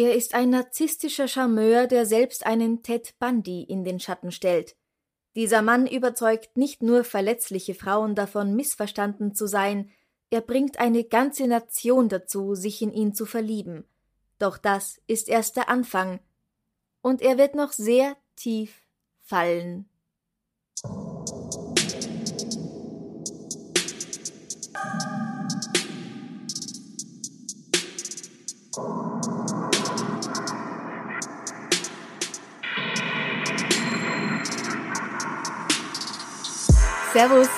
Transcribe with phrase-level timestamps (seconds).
[0.00, 4.74] Er ist ein narzisstischer Charmeur, der selbst einen Ted Bundy in den Schatten stellt.
[5.36, 9.90] Dieser Mann überzeugt nicht nur verletzliche Frauen davon, missverstanden zu sein,
[10.30, 13.84] er bringt eine ganze Nation dazu, sich in ihn zu verlieben.
[14.38, 16.18] Doch das ist erst der Anfang,
[17.02, 18.80] und er wird noch sehr tief
[19.20, 19.86] fallen.
[37.12, 37.48] Servus.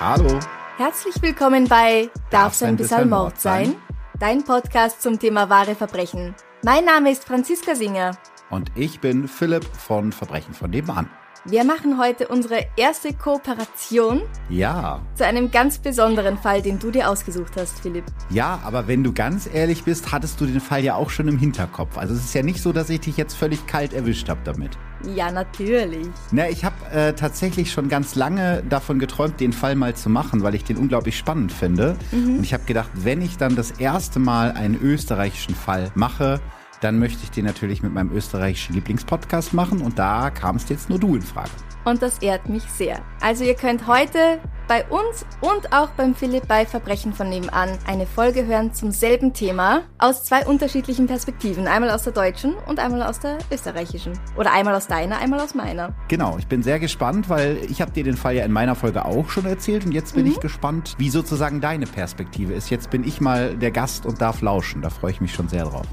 [0.00, 0.38] Hallo.
[0.76, 3.74] Herzlich willkommen bei Darf's ein bisschen Mord sein?
[4.18, 6.34] Dein Podcast zum Thema wahre Verbrechen.
[6.62, 8.18] Mein Name ist Franziska Singer.
[8.50, 11.08] Und ich bin Philipp von Verbrechen von nebenan.
[11.50, 15.00] Wir machen heute unsere erste Kooperation Ja.
[15.14, 18.04] zu einem ganz besonderen Fall, den du dir ausgesucht hast, Philipp.
[18.28, 21.38] Ja, aber wenn du ganz ehrlich bist, hattest du den Fall ja auch schon im
[21.38, 21.96] Hinterkopf.
[21.96, 24.76] Also es ist ja nicht so, dass ich dich jetzt völlig kalt erwischt habe damit.
[25.14, 26.08] Ja, natürlich.
[26.32, 30.42] Na, ich habe äh, tatsächlich schon ganz lange davon geträumt, den Fall mal zu machen,
[30.42, 31.96] weil ich den unglaublich spannend finde.
[32.12, 36.40] Und ich habe gedacht, wenn ich dann das erste Mal einen österreichischen Fall mache,
[36.80, 39.82] dann möchte ich den natürlich mit meinem österreichischen Lieblingspodcast machen.
[39.82, 41.50] Und da kamst jetzt nur du in Frage.
[41.84, 43.00] Und das ehrt mich sehr.
[43.20, 48.04] Also ihr könnt heute bei uns und auch beim Philipp bei Verbrechen von nebenan eine
[48.04, 51.66] Folge hören zum selben Thema aus zwei unterschiedlichen Perspektiven.
[51.66, 54.12] Einmal aus der deutschen und einmal aus der österreichischen.
[54.36, 55.94] Oder einmal aus deiner, einmal aus meiner.
[56.08, 59.06] Genau, ich bin sehr gespannt, weil ich habe dir den Fall ja in meiner Folge
[59.06, 62.68] auch schon erzählt und jetzt bin ich gespannt, wie sozusagen deine Perspektive ist.
[62.68, 64.82] Jetzt bin ich mal der Gast und darf lauschen.
[64.82, 65.86] Da freue ich mich schon sehr drauf.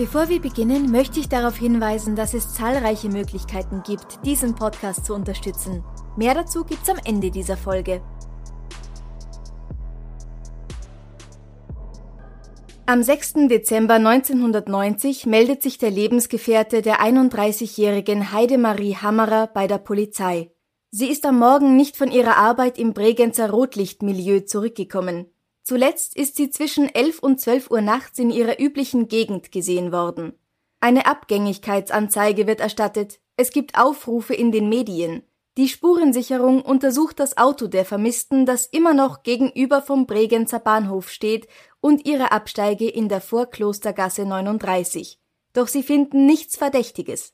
[0.00, 5.12] Bevor wir beginnen, möchte ich darauf hinweisen, dass es zahlreiche Möglichkeiten gibt, diesen Podcast zu
[5.12, 5.84] unterstützen.
[6.16, 8.00] Mehr dazu gibt's am Ende dieser Folge.
[12.86, 13.48] Am 6.
[13.50, 20.50] Dezember 1990 meldet sich der Lebensgefährte der 31-jährigen Heidemarie Hammerer bei der Polizei.
[20.90, 25.26] Sie ist am Morgen nicht von ihrer Arbeit im Bregenzer Rotlichtmilieu zurückgekommen.
[25.70, 30.32] Zuletzt ist sie zwischen 11 und 12 Uhr nachts in ihrer üblichen Gegend gesehen worden.
[30.80, 33.20] Eine Abgängigkeitsanzeige wird erstattet.
[33.36, 35.22] Es gibt Aufrufe in den Medien.
[35.56, 41.46] Die Spurensicherung untersucht das Auto der Vermissten, das immer noch gegenüber vom Bregenzer Bahnhof steht
[41.80, 45.20] und ihre Absteige in der Vorklostergasse 39.
[45.52, 47.32] Doch sie finden nichts Verdächtiges.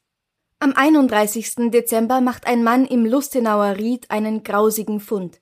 [0.58, 1.70] Am 31.
[1.70, 5.40] Dezember macht ein Mann im Lustenauer Ried einen grausigen Fund.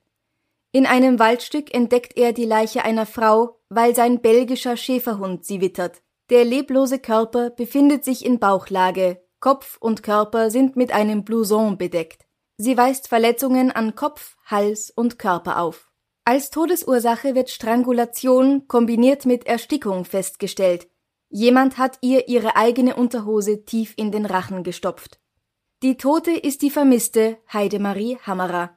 [0.75, 6.03] In einem Waldstück entdeckt er die Leiche einer Frau, weil sein belgischer Schäferhund sie wittert.
[6.31, 12.27] Der leblose Körper befindet sich in Bauchlage, Kopf und Körper sind mit einem Blouson bedeckt.
[12.57, 15.93] Sie weist Verletzungen an Kopf, Hals und Körper auf.
[16.25, 20.89] Als Todesursache wird Strangulation kombiniert mit Erstickung festgestellt.
[21.29, 25.21] Jemand hat ihr ihre eigene Unterhose tief in den Rachen gestopft.
[25.85, 28.77] Die Tote ist die Vermisste Heidemarie Hammerer.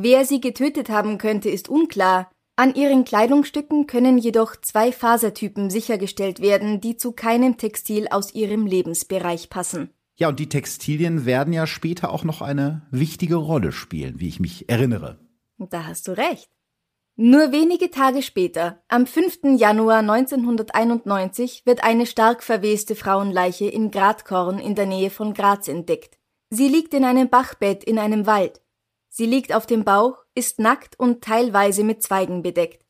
[0.00, 2.30] Wer sie getötet haben könnte, ist unklar.
[2.54, 8.64] An ihren Kleidungsstücken können jedoch zwei Fasertypen sichergestellt werden, die zu keinem Textil aus ihrem
[8.66, 9.90] Lebensbereich passen.
[10.14, 14.38] Ja, und die Textilien werden ja später auch noch eine wichtige Rolle spielen, wie ich
[14.38, 15.18] mich erinnere.
[15.58, 16.48] Da hast du recht.
[17.16, 19.58] Nur wenige Tage später, am 5.
[19.58, 26.18] Januar 1991, wird eine stark verweste Frauenleiche in Gradkorn in der Nähe von Graz entdeckt.
[26.50, 28.60] Sie liegt in einem Bachbett in einem Wald.
[29.18, 32.86] Sie liegt auf dem Bauch, ist nackt und teilweise mit Zweigen bedeckt.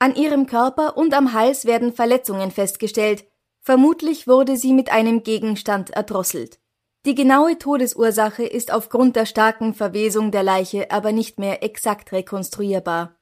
[0.00, 3.24] An ihrem Körper und am Hals werden Verletzungen festgestellt.
[3.60, 6.58] Vermutlich wurde sie mit einem Gegenstand erdrosselt.
[7.06, 13.14] Die genaue Todesursache ist aufgrund der starken Verwesung der Leiche aber nicht mehr exakt rekonstruierbar.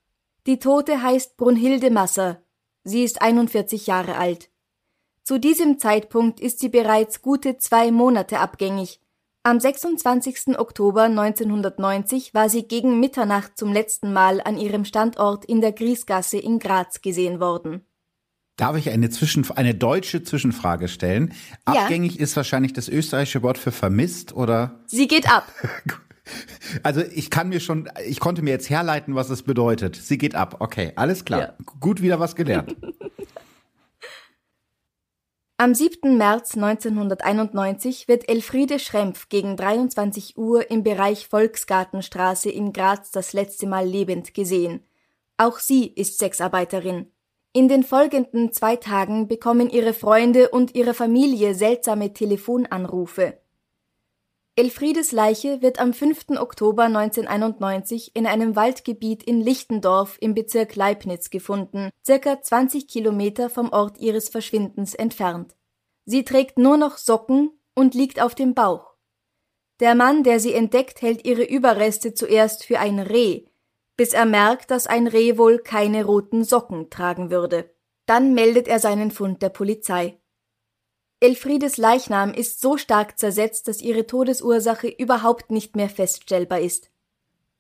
[0.47, 2.43] Die Tote heißt Brunhilde Masser.
[2.83, 4.49] Sie ist 41 Jahre alt.
[5.23, 9.03] Zu diesem Zeitpunkt ist sie bereits gute zwei Monate abgängig.
[9.45, 10.57] Am 26.
[10.57, 16.39] Oktober 1990 war sie gegen Mitternacht zum letzten Mal an ihrem Standort in der Griesgasse
[16.39, 17.85] in Graz gesehen worden.
[18.57, 21.35] Darf ich eine, Zwischen eine deutsche Zwischenfrage stellen?
[21.67, 21.83] Ja.
[21.83, 24.81] Abgängig ist wahrscheinlich das österreichische Wort für vermisst, oder?
[24.87, 25.47] Sie geht ab.
[26.85, 29.97] Also ich kann mir schon, ich konnte mir jetzt herleiten, was es bedeutet.
[29.97, 30.59] Sie geht ab.
[30.61, 31.41] Okay, alles klar.
[31.41, 31.55] Ja.
[31.81, 32.77] Gut wieder was gelernt.
[35.63, 36.19] Am 7.
[36.19, 43.69] März 1991 wird Elfriede Schrempf gegen 23 Uhr im Bereich Volksgartenstraße in Graz das letzte
[43.69, 44.85] Mal lebend gesehen.
[45.37, 47.13] Auch sie ist Sexarbeiterin.
[47.53, 53.39] In den folgenden zwei Tagen bekommen ihre Freunde und ihre Familie seltsame Telefonanrufe.
[54.55, 56.39] Elfriedes Leiche wird am 5.
[56.39, 63.73] Oktober 1991 in einem Waldgebiet in Lichtendorf im Bezirk Leibniz gefunden, circa 20 Kilometer vom
[63.73, 65.57] Ort ihres Verschwindens entfernt.
[66.05, 68.93] Sie trägt nur noch Socken und liegt auf dem Bauch.
[69.81, 73.47] Der Mann, der sie entdeckt, hält ihre Überreste zuerst für ein Reh,
[73.97, 77.75] bis er merkt, dass ein Reh wohl keine roten Socken tragen würde.
[78.05, 80.21] Dann meldet er seinen Fund der Polizei.
[81.23, 86.91] Elfriedes Leichnam ist so stark zersetzt, dass ihre Todesursache überhaupt nicht mehr feststellbar ist.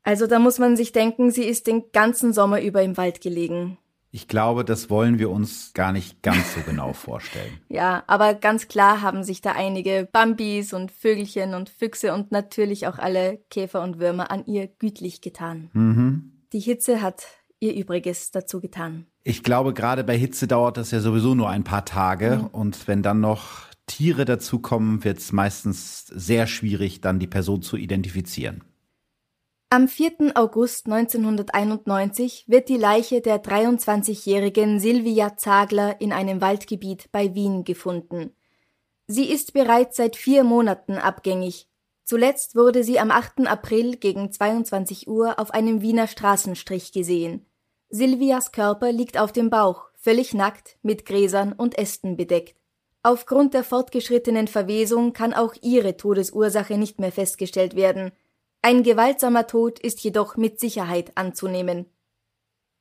[0.02, 3.78] Also da muss man sich denken, sie ist den ganzen Sommer über im Wald gelegen.
[4.10, 7.60] Ich glaube, das wollen wir uns gar nicht ganz so genau vorstellen.
[7.68, 12.88] Ja, aber ganz klar haben sich da einige Bambis und Vögelchen und Füchse und natürlich
[12.88, 15.70] auch alle Käfer und Würmer an ihr gütlich getan.
[15.72, 16.42] Mhm.
[16.52, 17.24] Die Hitze hat
[17.60, 19.06] ihr Übriges dazu getan.
[19.24, 22.40] Ich glaube, gerade bei Hitze dauert das ja sowieso nur ein paar Tage.
[22.42, 22.46] Mhm.
[22.48, 27.76] Und wenn dann noch Tiere dazukommen, wird es meistens sehr schwierig, dann die Person zu
[27.76, 28.64] identifizieren.
[29.70, 30.32] Am 4.
[30.34, 38.32] August 1991 wird die Leiche der 23-jährigen Silvia Zagler in einem Waldgebiet bei Wien gefunden.
[39.06, 41.68] Sie ist bereits seit vier Monaten abgängig.
[42.04, 43.46] Zuletzt wurde sie am 8.
[43.46, 47.46] April gegen 22 Uhr auf einem Wiener Straßenstrich gesehen.
[47.94, 52.56] Silvias Körper liegt auf dem Bauch, völlig nackt, mit Gräsern und Ästen bedeckt.
[53.02, 58.12] Aufgrund der fortgeschrittenen Verwesung kann auch ihre Todesursache nicht mehr festgestellt werden.
[58.62, 61.84] Ein gewaltsamer Tod ist jedoch mit Sicherheit anzunehmen.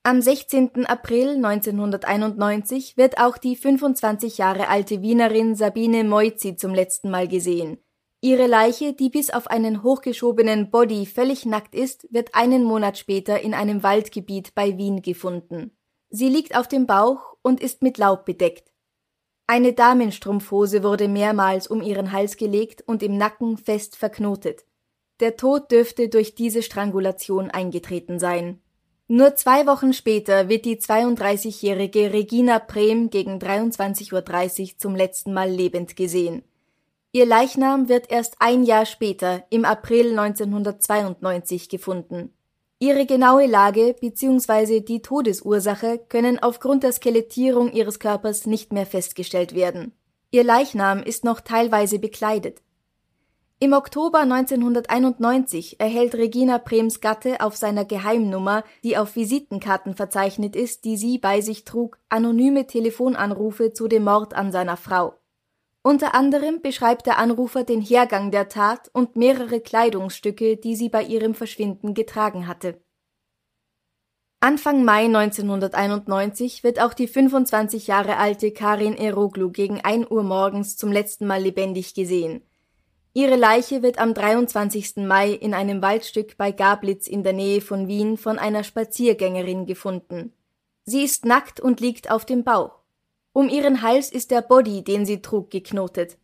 [0.03, 0.85] Am 16.
[0.85, 7.79] April 1991 wird auch die 25 Jahre alte Wienerin Sabine Moizzi zum letzten Mal gesehen.
[8.23, 13.41] Ihre Leiche, die bis auf einen hochgeschobenen Body völlig nackt ist, wird einen Monat später
[13.41, 15.71] in einem Waldgebiet bei Wien gefunden.
[16.11, 18.71] Sie liegt auf dem Bauch und ist mit Laub bedeckt.
[19.47, 24.65] Eine Damenstrumpfhose wurde mehrmals um ihren Hals gelegt und im Nacken fest verknotet.
[25.19, 28.61] Der Tod dürfte durch diese Strangulation eingetreten sein.
[29.07, 35.49] Nur zwei Wochen später wird die 32-jährige Regina Prehm gegen 23.30 Uhr zum letzten Mal
[35.49, 36.43] lebend gesehen.
[37.13, 42.33] Ihr Leichnam wird erst ein Jahr später, im April 1992, gefunden.
[42.79, 44.79] Ihre genaue Lage bzw.
[44.79, 49.91] die Todesursache können aufgrund der Skelettierung ihres Körpers nicht mehr festgestellt werden.
[50.31, 52.61] Ihr Leichnam ist noch teilweise bekleidet.
[53.59, 60.85] Im Oktober 1991 erhält Regina Brems Gatte auf seiner Geheimnummer, die auf Visitenkarten verzeichnet ist,
[60.85, 65.20] die sie bei sich trug, anonyme Telefonanrufe zu dem Mord an seiner Frau.
[65.83, 71.03] Unter anderem beschreibt der Anrufer den Hergang der Tat und mehrere Kleidungsstücke, die sie bei
[71.03, 72.79] ihrem Verschwinden getragen hatte.
[74.43, 80.77] Anfang Mai 1991 wird auch die 25 Jahre alte Karin Eroglu gegen 1 Uhr morgens
[80.77, 82.43] zum letzten Mal lebendig gesehen.
[83.13, 84.97] Ihre Leiche wird am 23.
[84.97, 90.33] Mai in einem Waldstück bei Gablitz in der Nähe von Wien von einer Spaziergängerin gefunden.
[90.85, 92.80] Sie ist nackt und liegt auf dem Bauch.
[93.33, 96.17] Um ihren Hals ist der Body, den sie trug, geknotet.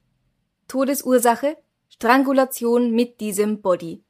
[0.68, 1.58] Todesursache
[1.90, 4.04] Strangulation mit diesem Body.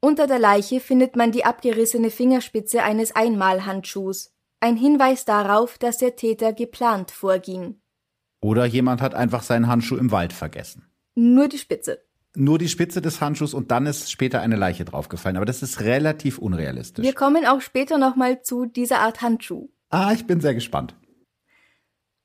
[0.00, 6.16] Unter der Leiche findet man die abgerissene Fingerspitze eines Einmalhandschuhs, ein Hinweis darauf, dass der
[6.16, 7.80] Täter geplant vorging.
[8.40, 10.86] Oder jemand hat einfach seinen Handschuh im Wald vergessen.
[11.14, 12.02] Nur die Spitze.
[12.36, 15.36] Nur die Spitze des Handschuhs und dann ist später eine Leiche draufgefallen.
[15.36, 17.04] Aber das ist relativ unrealistisch.
[17.04, 19.68] Wir kommen auch später nochmal zu dieser Art Handschuh.
[19.88, 20.94] Ah, ich bin sehr gespannt.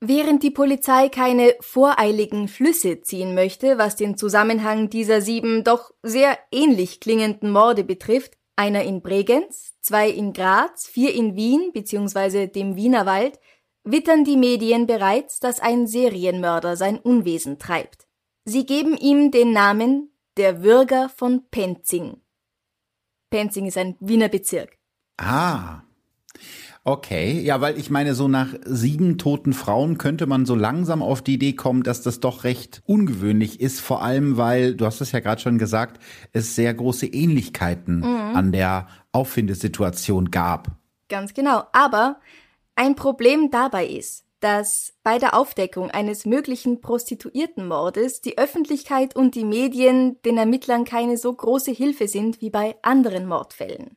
[0.00, 6.38] Während die Polizei keine voreiligen Flüsse ziehen möchte, was den Zusammenhang dieser sieben doch sehr
[6.52, 12.46] ähnlich klingenden Morde betrifft, einer in Bregenz, zwei in Graz, vier in Wien bzw.
[12.46, 13.38] dem Wienerwald,
[13.84, 18.06] wittern die Medien bereits, dass ein Serienmörder sein Unwesen treibt.
[18.44, 22.20] Sie geben ihm den Namen der Würger von Penzing.
[23.30, 24.78] Penzing ist ein Wiener Bezirk.
[25.16, 25.82] Ah,
[26.88, 31.20] Okay, ja, weil ich meine, so nach sieben toten Frauen könnte man so langsam auf
[31.20, 35.10] die Idee kommen, dass das doch recht ungewöhnlich ist, vor allem weil, du hast es
[35.10, 36.00] ja gerade schon gesagt,
[36.32, 38.36] es sehr große Ähnlichkeiten mhm.
[38.36, 40.76] an der Auffindesituation gab.
[41.08, 42.20] Ganz genau, aber
[42.76, 49.44] ein Problem dabei ist, dass bei der Aufdeckung eines möglichen Prostituiertenmordes die Öffentlichkeit und die
[49.44, 53.96] Medien den Ermittlern keine so große Hilfe sind wie bei anderen Mordfällen.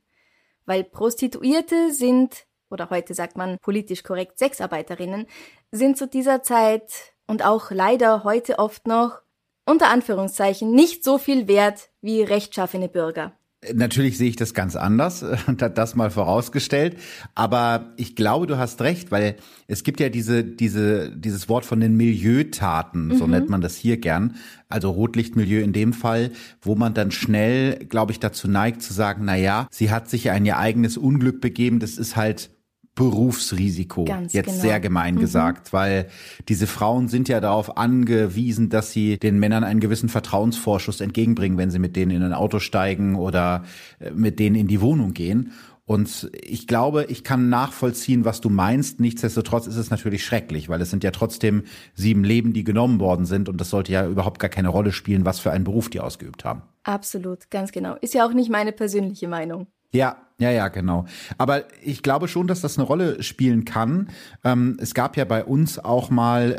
[0.66, 5.26] Weil Prostituierte sind oder heute sagt man politisch korrekt Sexarbeiterinnen,
[5.72, 9.22] sind zu dieser Zeit und auch leider heute oft noch
[9.66, 13.34] unter Anführungszeichen nicht so viel wert wie rechtschaffene Bürger.
[13.74, 15.26] Natürlich sehe ich das ganz anders,
[15.58, 16.98] das mal vorausgestellt.
[17.36, 19.36] Aber ich glaube, du hast recht, weil
[19.68, 23.32] es gibt ja diese, diese, dieses Wort von den Milieutaten, so mhm.
[23.32, 24.36] nennt man das hier gern.
[24.70, 29.26] Also Rotlichtmilieu in dem Fall, wo man dann schnell, glaube ich, dazu neigt zu sagen,
[29.26, 31.80] na ja, sie hat sich ein ihr eigenes Unglück begeben.
[31.80, 32.52] Das ist halt
[33.00, 34.60] Berufsrisiko, Ganz jetzt genau.
[34.60, 35.20] sehr gemein mhm.
[35.20, 36.10] gesagt, weil
[36.50, 41.72] diese Frauen sind ja darauf angewiesen, dass sie den Männern einen gewissen Vertrauensvorschuss entgegenbringen, wenn
[41.72, 43.64] sie mit denen in ein Auto steigen oder
[44.00, 45.54] äh, mit denen in die Wohnung gehen.
[45.86, 49.00] Und ich glaube, ich kann nachvollziehen, was du meinst.
[49.00, 51.64] Nichtsdestotrotz ist es natürlich schrecklich, weil es sind ja trotzdem
[51.96, 53.48] sieben Leben, die genommen worden sind.
[53.48, 56.44] Und das sollte ja überhaupt gar keine Rolle spielen, was für einen Beruf die ausgeübt
[56.44, 56.64] haben.
[56.84, 57.96] Absolut, ganz genau.
[58.02, 59.68] Ist ja auch nicht meine persönliche Meinung.
[59.92, 61.06] Ja, ja, ja, genau.
[61.38, 64.10] Aber ich glaube schon, dass das eine Rolle spielen kann.
[64.46, 66.54] Ähm, es gab ja bei uns auch mal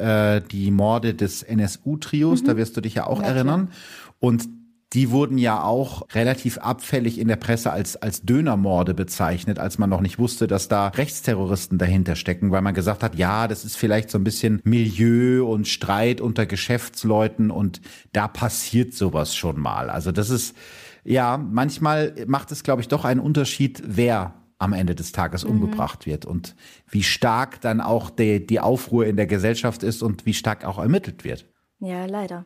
[0.45, 2.47] äh, die Morde des NSU-Trios, mhm.
[2.47, 3.69] da wirst du dich ja auch ja, erinnern.
[3.69, 4.15] Klar.
[4.19, 4.49] Und
[4.93, 9.89] die wurden ja auch relativ abfällig in der Presse als, als Dönermorde bezeichnet, als man
[9.89, 13.77] noch nicht wusste, dass da Rechtsterroristen dahinter stecken, weil man gesagt hat, ja, das ist
[13.77, 17.81] vielleicht so ein bisschen Milieu und Streit unter Geschäftsleuten und
[18.13, 19.91] da passiert sowas schon mal.
[19.91, 20.57] Also das ist,
[21.05, 25.53] ja, manchmal macht es, glaube ich, doch einen Unterschied, wer am Ende des Tages mhm.
[25.53, 26.55] umgebracht wird und
[26.89, 30.79] wie stark dann auch die, die Aufruhr in der Gesellschaft ist und wie stark auch
[30.79, 31.47] ermittelt wird.
[31.81, 32.45] Ja, leider.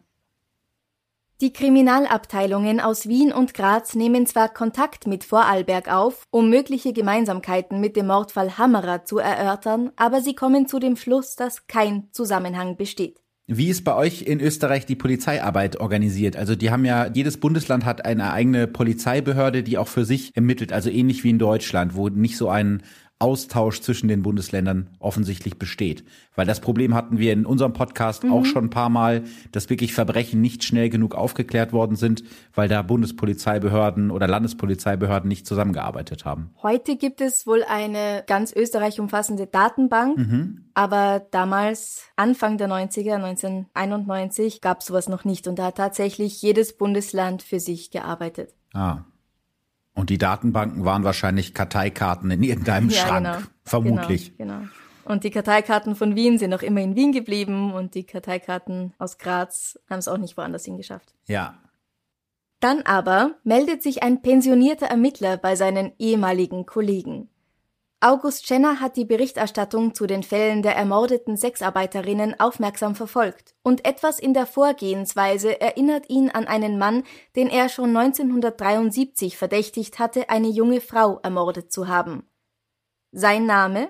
[1.40, 7.80] Die Kriminalabteilungen aus Wien und Graz nehmen zwar Kontakt mit Vorarlberg auf, um mögliche Gemeinsamkeiten
[7.80, 12.76] mit dem Mordfall Hammerer zu erörtern, aber sie kommen zu dem Schluss, dass kein Zusammenhang
[12.76, 13.23] besteht.
[13.46, 16.34] Wie ist bei euch in Österreich die Polizeiarbeit organisiert?
[16.34, 20.72] Also die haben ja, jedes Bundesland hat eine eigene Polizeibehörde, die auch für sich ermittelt,
[20.72, 22.82] also ähnlich wie in Deutschland, wo nicht so ein
[23.24, 26.04] Austausch zwischen den Bundesländern offensichtlich besteht.
[26.34, 28.32] Weil das Problem hatten wir in unserem Podcast mhm.
[28.34, 32.68] auch schon ein paar Mal, dass wirklich Verbrechen nicht schnell genug aufgeklärt worden sind, weil
[32.68, 36.50] da Bundespolizeibehörden oder Landespolizeibehörden nicht zusammengearbeitet haben.
[36.62, 40.66] Heute gibt es wohl eine ganz Österreich umfassende Datenbank, mhm.
[40.74, 46.42] aber damals, Anfang der 90er, 1991, gab es sowas noch nicht und da hat tatsächlich
[46.42, 48.52] jedes Bundesland für sich gearbeitet.
[48.74, 49.04] Ah,
[49.94, 53.38] und die Datenbanken waren wahrscheinlich Karteikarten in irgendeinem ja, Schrank, genau.
[53.64, 54.36] vermutlich.
[54.36, 54.68] Genau, genau.
[55.04, 59.18] Und die Karteikarten von Wien sind auch immer in Wien geblieben und die Karteikarten aus
[59.18, 61.14] Graz haben es auch nicht woanders hingeschafft.
[61.26, 61.58] Ja.
[62.60, 67.28] Dann aber meldet sich ein pensionierter Ermittler bei seinen ehemaligen Kollegen.
[68.06, 74.18] August Schenner hat die Berichterstattung zu den Fällen der ermordeten Sexarbeiterinnen aufmerksam verfolgt und etwas
[74.18, 80.48] in der Vorgehensweise erinnert ihn an einen Mann, den er schon 1973 verdächtigt hatte, eine
[80.48, 82.24] junge Frau ermordet zu haben.
[83.10, 83.88] Sein Name?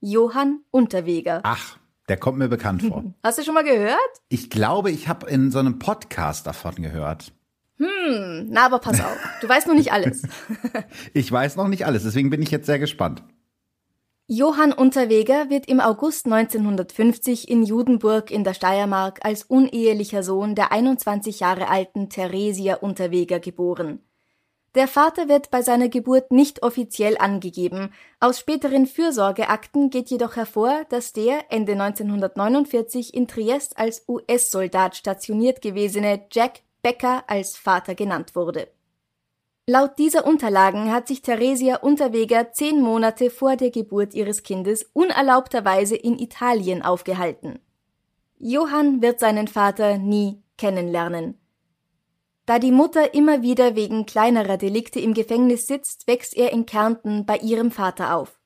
[0.00, 1.40] Johann Unterweger.
[1.42, 1.76] Ach,
[2.08, 3.04] der kommt mir bekannt vor.
[3.22, 3.98] Hast du schon mal gehört?
[4.30, 7.34] Ich glaube, ich habe in so einem Podcast davon gehört.
[7.76, 10.22] Hm, na aber pass auf, du weißt noch nicht alles.
[11.12, 13.22] ich weiß noch nicht alles, deswegen bin ich jetzt sehr gespannt.
[14.32, 20.70] Johann Unterweger wird im August 1950 in Judenburg in der Steiermark als unehelicher Sohn der
[20.70, 24.08] 21 Jahre alten Theresia Unterweger geboren.
[24.76, 27.92] Der Vater wird bei seiner Geburt nicht offiziell angegeben.
[28.20, 35.60] Aus späteren Fürsorgeakten geht jedoch hervor, dass der Ende 1949 in Triest als US-Soldat stationiert
[35.60, 38.68] gewesene Jack Becker als Vater genannt wurde
[39.66, 45.96] Laut dieser Unterlagen hat sich Theresia Unterweger zehn Monate vor der Geburt ihres Kindes unerlaubterweise
[45.96, 47.60] in Italien aufgehalten.
[48.38, 51.38] Johann wird seinen Vater nie kennenlernen.
[52.46, 57.24] Da die Mutter immer wieder wegen kleinerer Delikte im Gefängnis sitzt, wächst er in Kärnten
[57.24, 58.40] bei ihrem Vater auf.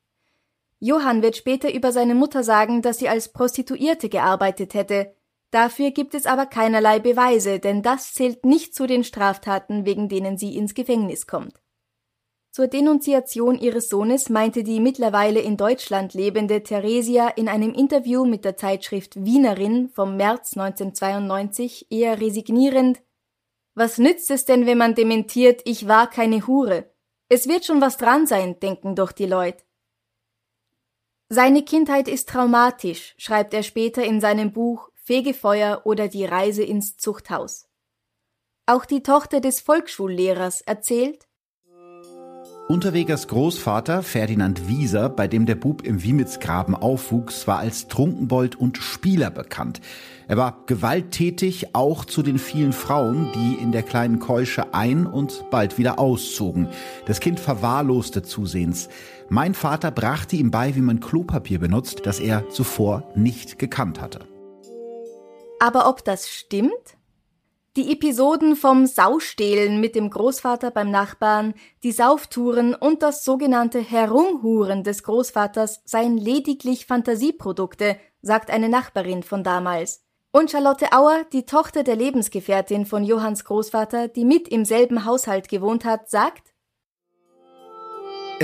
[0.79, 5.15] Johann wird später über seine Mutter sagen, dass sie als Prostituierte gearbeitet hätte,
[5.55, 10.37] Dafür gibt es aber keinerlei Beweise, denn das zählt nicht zu den Straftaten, wegen denen
[10.37, 11.63] sie ins Gefängnis kommt.
[12.51, 18.45] Zur Denunziation ihres Sohnes meinte die mittlerweile in Deutschland lebende Theresia in einem Interview mit
[18.45, 23.01] der Zeitschrift Wienerin vom März 1992 eher resignierend
[23.77, 26.93] Was nützt es denn, wenn man dementiert, ich war keine Hure?
[27.29, 29.63] Es wird schon was dran sein, denken doch die Leute.
[31.29, 36.97] Seine Kindheit ist traumatisch, schreibt er später in seinem Buch Fegefeuer oder die Reise ins
[36.97, 37.69] Zuchthaus.
[38.65, 41.29] Auch die Tochter des Volksschullehrers erzählt,
[42.67, 48.79] Unterwegers Großvater Ferdinand Wieser, bei dem der Bub im Wiemitzgraben aufwuchs, war als Trunkenbold und
[48.79, 49.83] Spieler bekannt.
[50.29, 55.45] Er war gewalttätig auch zu den vielen Frauen, die in der kleinen Keusche ein- und
[55.51, 56.69] bald wieder auszogen.
[57.05, 58.89] Das Kind verwahrloste zusehends.
[59.29, 64.34] Mein Vater brachte ihm bei, wie man Klopapier benutzt, das er zuvor nicht gekannt hatte.
[65.65, 66.99] Aber ob das stimmt?
[67.79, 74.85] Die Episoden vom Saustehlen mit dem Großvater beim Nachbarn, die Sauftouren und das sogenannte Herumhuren
[74.85, 80.05] des Großvaters seien lediglich Fantasieprodukte, sagt eine Nachbarin von damals.
[80.33, 85.49] Und Charlotte Auer, die Tochter der Lebensgefährtin von Johanns Großvater, die mit im selben Haushalt
[85.49, 86.53] gewohnt hat, sagt,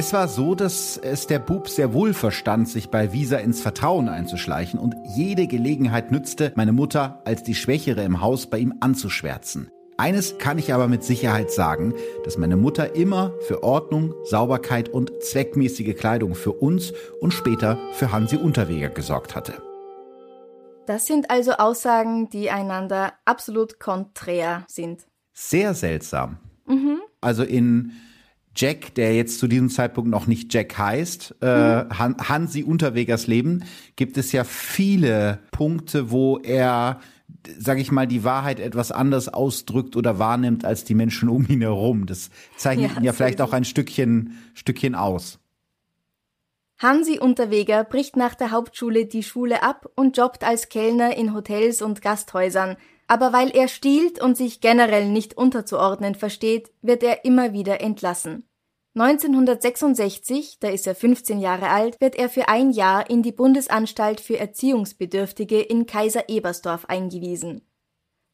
[0.01, 4.09] es war so, dass es der Bub sehr wohl verstand, sich bei Visa ins Vertrauen
[4.09, 9.71] einzuschleichen und jede Gelegenheit nützte, meine Mutter als die Schwächere im Haus bei ihm anzuschwärzen.
[9.99, 11.93] Eines kann ich aber mit Sicherheit sagen,
[12.25, 18.11] dass meine Mutter immer für Ordnung, Sauberkeit und zweckmäßige Kleidung für uns und später für
[18.11, 19.63] Hansi Unterweger gesorgt hatte.
[20.87, 25.07] Das sind also Aussagen, die einander absolut konträr sind.
[25.35, 26.39] Sehr seltsam.
[26.65, 27.03] Mhm.
[27.21, 27.93] Also in
[28.61, 33.65] Jack, der jetzt zu diesem Zeitpunkt noch nicht Jack heißt, äh, Han Hansi Unterwegers Leben,
[33.97, 37.01] gibt es ja viele Punkte, wo er
[37.59, 41.63] sage ich mal, die Wahrheit etwas anders ausdrückt oder wahrnimmt als die Menschen um ihn
[41.63, 42.07] herum.
[42.07, 45.39] Das zeichnet ja, ihn ja vielleicht auch ein Stückchen, Stückchen aus.
[46.79, 51.83] Hansi Unterweger bricht nach der Hauptschule die Schule ab und jobbt als Kellner in Hotels
[51.83, 52.77] und Gasthäusern.
[53.07, 58.50] Aber weil er stiehlt und sich generell nicht unterzuordnen versteht, wird er immer wieder entlassen.
[58.95, 64.21] 1966, da ist er 15 Jahre alt, wird er für ein Jahr in die Bundesanstalt
[64.21, 67.63] für Erziehungsbedürftige in Kaiser Ebersdorf eingewiesen.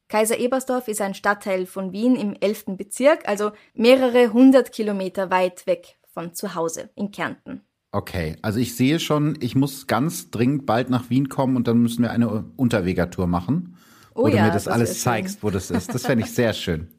[0.07, 2.77] Kaiser Ebersdorf ist ein Stadtteil von Wien im 11.
[2.77, 7.61] Bezirk, also mehrere hundert Kilometer weit weg von zu Hause in Kärnten.
[7.91, 11.77] Okay, also ich sehe schon, ich muss ganz dringend bald nach Wien kommen und dann
[11.77, 13.77] müssen wir eine Unterwegertour machen,
[14.15, 15.93] oh wo ja, du mir das, das alles zeigst, wo das ist.
[15.93, 16.96] Das fände ich sehr schön.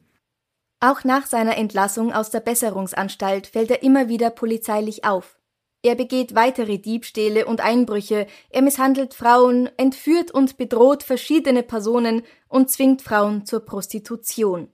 [0.81, 5.37] Auch nach seiner Entlassung aus der Besserungsanstalt fällt er immer wieder polizeilich auf.
[5.81, 12.69] Er begeht weitere Diebstähle und Einbrüche, er misshandelt Frauen, entführt und bedroht verschiedene Personen und
[12.69, 14.69] zwingt Frauen zur Prostitution.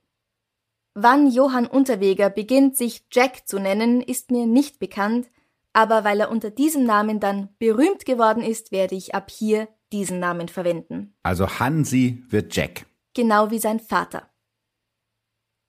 [0.94, 5.28] Wann Johann Unterweger beginnt, sich Jack zu nennen, ist mir nicht bekannt,
[5.72, 10.18] aber weil er unter diesem Namen dann berühmt geworden ist, werde ich ab hier diesen
[10.18, 11.14] Namen verwenden.
[11.22, 12.86] Also Hansi wird Jack.
[13.14, 14.28] Genau wie sein Vater.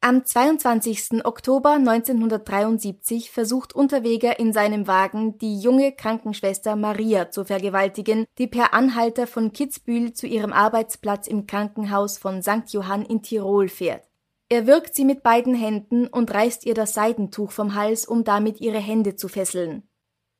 [0.08, 1.26] Am 22.
[1.26, 8.74] Oktober 1973 versucht Unterweger in seinem Wagen die junge Krankenschwester Maria zu vergewaltigen, die per
[8.74, 12.70] Anhalter von Kitzbühel zu ihrem Arbeitsplatz im Krankenhaus von St.
[12.70, 14.08] Johann in Tirol fährt.
[14.48, 18.62] Er wirkt sie mit beiden Händen und reißt ihr das Seidentuch vom Hals, um damit
[18.62, 19.89] ihre Hände zu fesseln.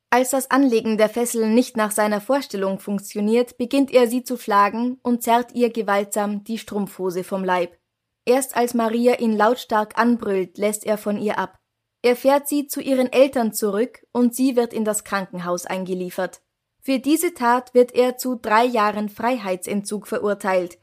[0.08, 4.98] Als das Anlegen der Fesseln nicht nach seiner Vorstellung funktioniert, beginnt er sie zu schlagen
[5.02, 7.77] und zerrt ihr gewaltsam die Strumpfhose vom Leib.
[8.28, 11.58] Erst als Maria ihn lautstark anbrüllt, lässt er von ihr ab.
[12.02, 16.42] Er fährt sie zu ihren Eltern zurück und sie wird in das Krankenhaus eingeliefert.
[16.82, 20.76] Für diese Tat wird er zu drei Jahren Freiheitsentzug verurteilt.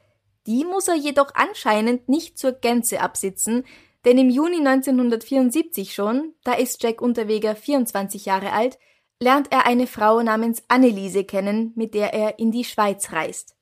[0.48, 3.64] Die muss er jedoch anscheinend nicht zur Gänze absitzen,
[4.04, 8.76] denn im Juni 1974 schon, da ist Jack Unterweger 24 Jahre alt,
[9.22, 13.55] lernt er eine Frau namens Anneliese kennen, mit der er in die Schweiz reist.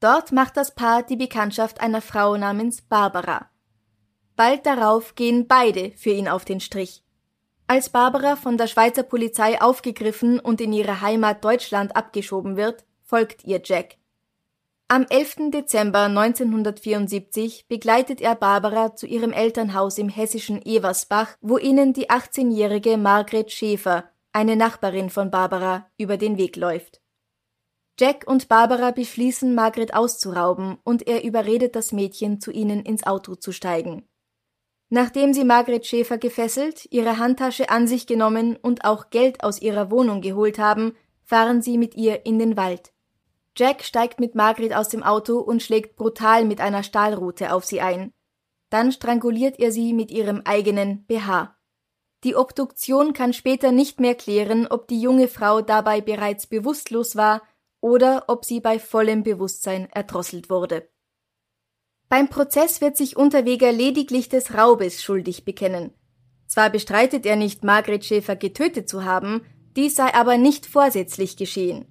[0.00, 3.50] Dort macht das Paar die Bekanntschaft einer Frau namens Barbara.
[4.36, 7.02] Bald darauf gehen beide für ihn auf den Strich.
[7.66, 13.44] Als Barbara von der Schweizer Polizei aufgegriffen und in ihre Heimat Deutschland abgeschoben wird, folgt
[13.44, 13.96] ihr Jack.
[14.88, 15.50] Am 11.
[15.50, 22.96] Dezember 1974 begleitet er Barbara zu ihrem Elternhaus im hessischen Eversbach, wo ihnen die 18-jährige
[22.96, 27.00] Margret Schäfer, eine Nachbarin von Barbara, über den Weg läuft.
[27.98, 33.36] Jack und Barbara beschließen, Margret auszurauben, und er überredet das Mädchen, zu ihnen ins Auto
[33.36, 34.06] zu steigen.
[34.90, 39.90] Nachdem sie Margret Schäfer gefesselt, ihre Handtasche an sich genommen und auch Geld aus ihrer
[39.90, 42.92] Wohnung geholt haben, fahren sie mit ihr in den Wald.
[43.56, 47.80] Jack steigt mit Margret aus dem Auto und schlägt brutal mit einer Stahlrute auf sie
[47.80, 48.12] ein.
[48.68, 51.56] Dann stranguliert er sie mit ihrem eigenen BH.
[52.24, 57.42] Die Obduktion kann später nicht mehr klären, ob die junge Frau dabei bereits bewusstlos war
[57.80, 60.88] oder ob sie bei vollem Bewusstsein erdrosselt wurde.
[62.08, 65.90] Beim Prozess wird sich Unterweger lediglich des Raubes schuldig bekennen.
[66.46, 69.42] Zwar bestreitet er nicht, Margret Schäfer getötet zu haben,
[69.76, 71.84] dies sei aber nicht vorsätzlich geschehen.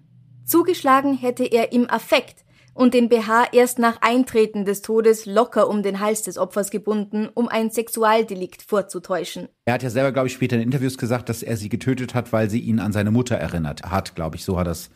[0.45, 5.81] Zugeschlagen hätte er im Affekt und den BH erst nach Eintreten des Todes locker um
[5.81, 9.47] den Hals des Opfers gebunden, um ein Sexualdelikt vorzutäuschen.
[9.65, 12.31] Er hat ja selber, glaube ich, später in Interviews gesagt, dass er sie getötet hat,
[12.31, 14.43] weil sie ihn an seine Mutter erinnert hat, glaube ich.
[14.43, 14.89] So hat er es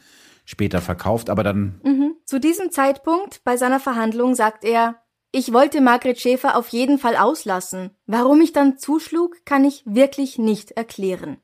[0.49, 1.79] später verkauft, aber dann.
[1.83, 2.15] Mhm.
[2.25, 4.95] Zu diesem Zeitpunkt bei seiner Verhandlung sagt er,
[5.31, 7.91] ich wollte Margret Schäfer auf jeden Fall auslassen.
[8.07, 11.37] Warum ich dann zuschlug, kann ich wirklich nicht erklären.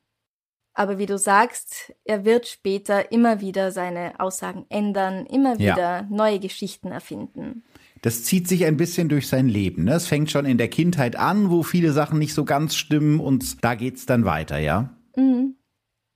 [0.73, 6.07] Aber wie du sagst, er wird später immer wieder seine Aussagen ändern, immer wieder ja.
[6.09, 7.63] neue Geschichten erfinden.
[8.01, 9.83] Das zieht sich ein bisschen durch sein Leben.
[9.83, 9.93] Ne?
[9.93, 13.63] Es fängt schon in der Kindheit an, wo viele Sachen nicht so ganz stimmen und
[13.63, 14.89] da geht's dann weiter, ja?
[15.15, 15.55] Mhm.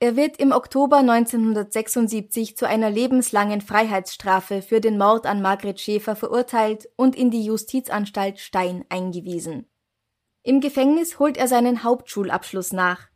[0.01, 6.15] Er wird im Oktober 1976 zu einer lebenslangen Freiheitsstrafe für den Mord an Margret Schäfer
[6.15, 9.65] verurteilt und in die Justizanstalt Stein eingewiesen.
[10.41, 13.09] Im Gefängnis holt er seinen Hauptschulabschluss nach.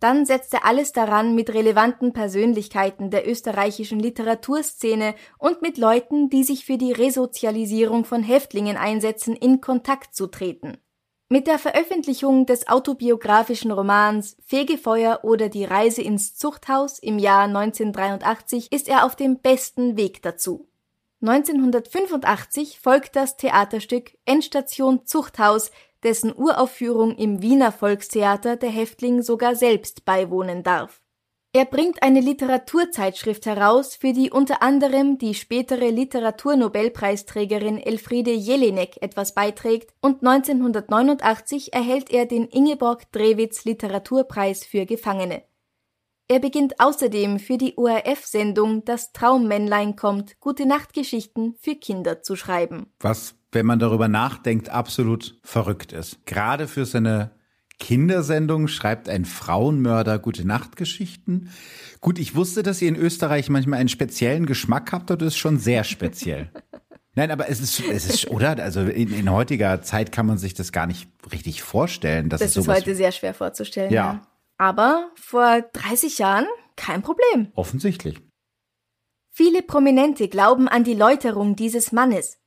[0.00, 6.42] Dann setzt er alles daran, mit relevanten Persönlichkeiten der österreichischen Literaturszene und mit Leuten, die
[6.42, 10.78] sich für die Resozialisierung von Häftlingen einsetzen, in Kontakt zu treten.
[11.30, 18.70] Mit der Veröffentlichung des autobiografischen Romans Fegefeuer oder die Reise ins Zuchthaus im Jahr 1983
[18.70, 20.68] ist er auf dem besten Weg dazu.
[21.22, 25.70] 1985 folgt das Theaterstück Endstation Zuchthaus,
[26.02, 31.00] dessen Uraufführung im Wiener Volkstheater der Häftling sogar selbst beiwohnen darf.
[31.56, 39.34] Er bringt eine Literaturzeitschrift heraus, für die unter anderem die spätere Literaturnobelpreisträgerin Elfriede Jelinek etwas
[39.34, 45.44] beiträgt und 1989 erhält er den Ingeborg Drewitz Literaturpreis für Gefangene.
[46.26, 52.92] Er beginnt außerdem für die ORF-Sendung Das Traummännlein kommt Gute Nachtgeschichten für Kinder zu schreiben.
[52.98, 56.26] Was wenn man darüber nachdenkt, absolut verrückt ist.
[56.26, 57.30] Gerade für seine
[57.78, 61.50] Kindersendung schreibt ein Frauenmörder gute Nachtgeschichten.
[62.00, 65.38] Gut, ich wusste, dass ihr in Österreich manchmal einen speziellen Geschmack habt, und das ist
[65.38, 66.50] schon sehr speziell.
[67.16, 68.60] Nein, aber es ist, es ist, oder?
[68.62, 72.28] Also in, in heutiger Zeit kann man sich das gar nicht richtig vorstellen.
[72.28, 73.92] Dass das es ist heute sehr schwer vorzustellen.
[73.92, 74.04] Ja.
[74.04, 74.26] ja.
[74.58, 77.52] Aber vor 30 Jahren kein Problem.
[77.54, 78.20] Offensichtlich.
[79.30, 82.38] Viele Prominente glauben an die Läuterung dieses Mannes.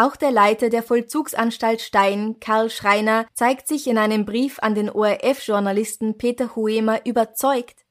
[0.00, 4.90] Auch der Leiter der Vollzugsanstalt Stein, Karl Schreiner, zeigt sich in einem Brief an den
[4.90, 7.84] ORF-Journalisten Peter Huemer überzeugt.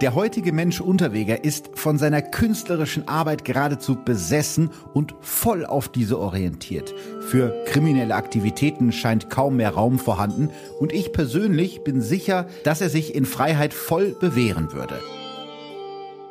[0.00, 6.18] Der heutige Mensch Unterweger ist von seiner künstlerischen Arbeit geradezu besessen und voll auf diese
[6.18, 6.92] orientiert.
[7.28, 12.88] Für kriminelle Aktivitäten scheint kaum mehr Raum vorhanden und ich persönlich bin sicher, dass er
[12.88, 14.98] sich in Freiheit voll bewähren würde.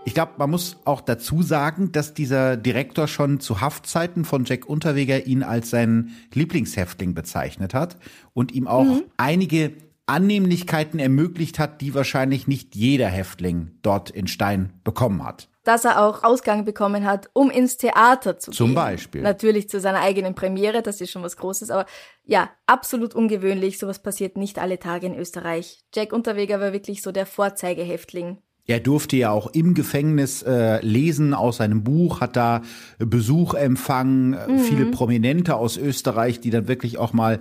[0.03, 4.65] Ich glaube, man muss auch dazu sagen, dass dieser Direktor schon zu Haftzeiten von Jack
[4.65, 7.97] Unterweger ihn als seinen Lieblingshäftling bezeichnet hat
[8.33, 9.03] und ihm auch mhm.
[9.17, 9.73] einige
[10.07, 15.47] Annehmlichkeiten ermöglicht hat, die wahrscheinlich nicht jeder Häftling dort in Stein bekommen hat.
[15.63, 18.75] Dass er auch Ausgang bekommen hat, um ins Theater zu Zum gehen.
[18.75, 19.21] Zum Beispiel.
[19.21, 21.85] Natürlich zu seiner eigenen Premiere, das ist schon was Großes, aber
[22.23, 23.77] ja, absolut ungewöhnlich.
[23.77, 25.85] Sowas passiert nicht alle Tage in Österreich.
[25.93, 28.39] Jack Unterweger war wirklich so der Vorzeigehäftling
[28.71, 32.62] er durfte ja auch im Gefängnis äh, lesen aus seinem Buch, hat da
[32.99, 34.60] Besuch empfangen, äh, mhm.
[34.60, 37.39] viele Prominente aus Österreich, die dann wirklich auch mal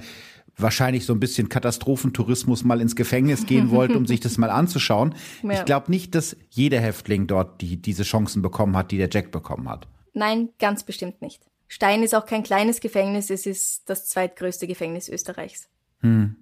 [0.57, 5.15] wahrscheinlich so ein bisschen Katastrophentourismus mal ins Gefängnis gehen wollten, um sich das mal anzuschauen.
[5.45, 5.53] Ja.
[5.53, 9.31] Ich glaube nicht, dass jeder Häftling dort die, diese Chancen bekommen hat, die der Jack
[9.31, 9.87] bekommen hat.
[10.13, 11.47] Nein, ganz bestimmt nicht.
[11.69, 15.69] Stein ist auch kein kleines Gefängnis, es ist das zweitgrößte Gefängnis Österreichs.
[16.01, 16.35] Hm.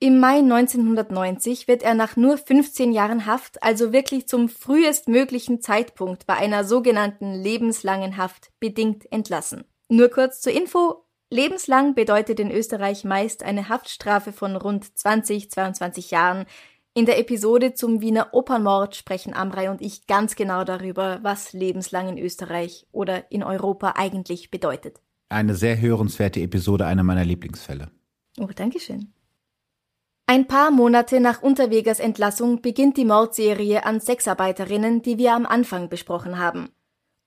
[0.00, 6.26] Im Mai 1990 wird er nach nur 15 Jahren Haft, also wirklich zum frühestmöglichen Zeitpunkt
[6.26, 9.64] bei einer sogenannten lebenslangen Haft, bedingt entlassen.
[9.88, 11.04] Nur kurz zur Info.
[11.30, 16.44] Lebenslang bedeutet in Österreich meist eine Haftstrafe von rund 20, 22 Jahren.
[16.92, 22.08] In der Episode zum Wiener Opernmord sprechen Amrei und ich ganz genau darüber, was lebenslang
[22.08, 25.00] in Österreich oder in Europa eigentlich bedeutet.
[25.28, 27.90] Eine sehr hörenswerte Episode, einer meiner Lieblingsfälle.
[28.38, 29.12] Oh, Dankeschön.
[30.26, 35.90] Ein paar Monate nach Unterwegers Entlassung beginnt die Mordserie an Sexarbeiterinnen, die wir am Anfang
[35.90, 36.70] besprochen haben.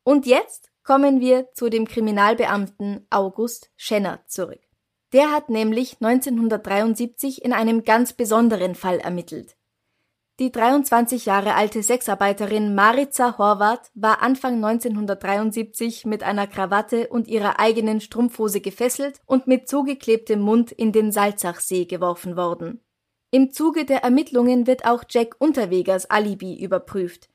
[0.04, 4.62] Und jetzt kommen wir zu dem Kriminalbeamten August Schenner zurück.
[5.14, 9.58] Der hat nämlich 1973 in einem ganz besonderen Fall ermittelt.
[10.40, 17.60] Die 23 Jahre alte Sexarbeiterin Maritza Horvath war Anfang 1973 mit einer Krawatte und ihrer
[17.60, 22.84] eigenen Strumpfhose gefesselt und mit zugeklebtem Mund in den Salzachsee geworfen worden.
[23.30, 27.30] Im Zuge der Ermittlungen wird auch Jack Unterwegers Alibi überprüft.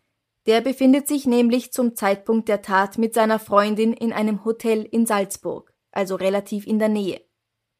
[0.46, 5.04] Der befindet sich nämlich zum Zeitpunkt der Tat mit seiner Freundin in einem Hotel in
[5.04, 7.20] Salzburg, also relativ in der Nähe.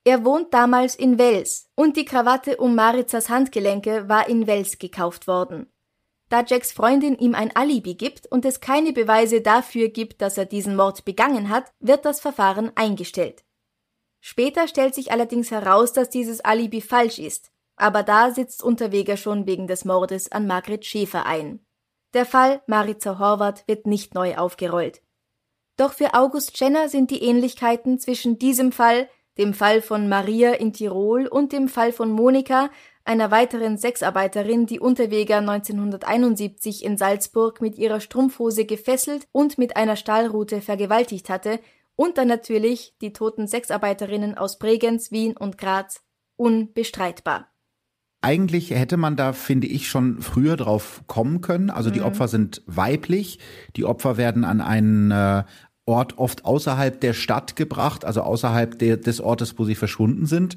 [0.05, 5.27] Er wohnt damals in Wels und die Krawatte um Maritzas Handgelenke war in Wels gekauft
[5.27, 5.72] worden.
[6.29, 10.46] Da Jacks Freundin ihm ein Alibi gibt und es keine Beweise dafür gibt, dass er
[10.46, 13.44] diesen Mord begangen hat, wird das Verfahren eingestellt.
[14.20, 17.51] Später stellt sich allerdings heraus, dass dieses Alibi falsch ist.
[17.82, 21.66] Aber da sitzt Unterweger schon wegen des Mordes an Margret Schäfer ein.
[22.14, 25.02] Der Fall Maritza Horvath wird nicht neu aufgerollt.
[25.76, 30.72] Doch für August Schenner sind die Ähnlichkeiten zwischen diesem Fall, dem Fall von Maria in
[30.72, 32.70] Tirol und dem Fall von Monika
[33.04, 39.96] einer weiteren Sexarbeiterin, die Unterweger 1971 in Salzburg mit ihrer Strumpfhose gefesselt und mit einer
[39.96, 41.58] Stahlrute vergewaltigt hatte,
[41.96, 46.00] und dann natürlich die toten Sexarbeiterinnen aus Bregenz, Wien und Graz,
[46.36, 47.51] unbestreitbar.
[48.22, 51.70] Eigentlich hätte man da, finde ich, schon früher drauf kommen können.
[51.70, 52.06] Also die mhm.
[52.06, 53.40] Opfer sind weiblich.
[53.76, 55.42] Die Opfer werden an einen äh,
[55.85, 60.56] Ort oft außerhalb der Stadt gebracht, also außerhalb der, des Ortes, wo sie verschwunden sind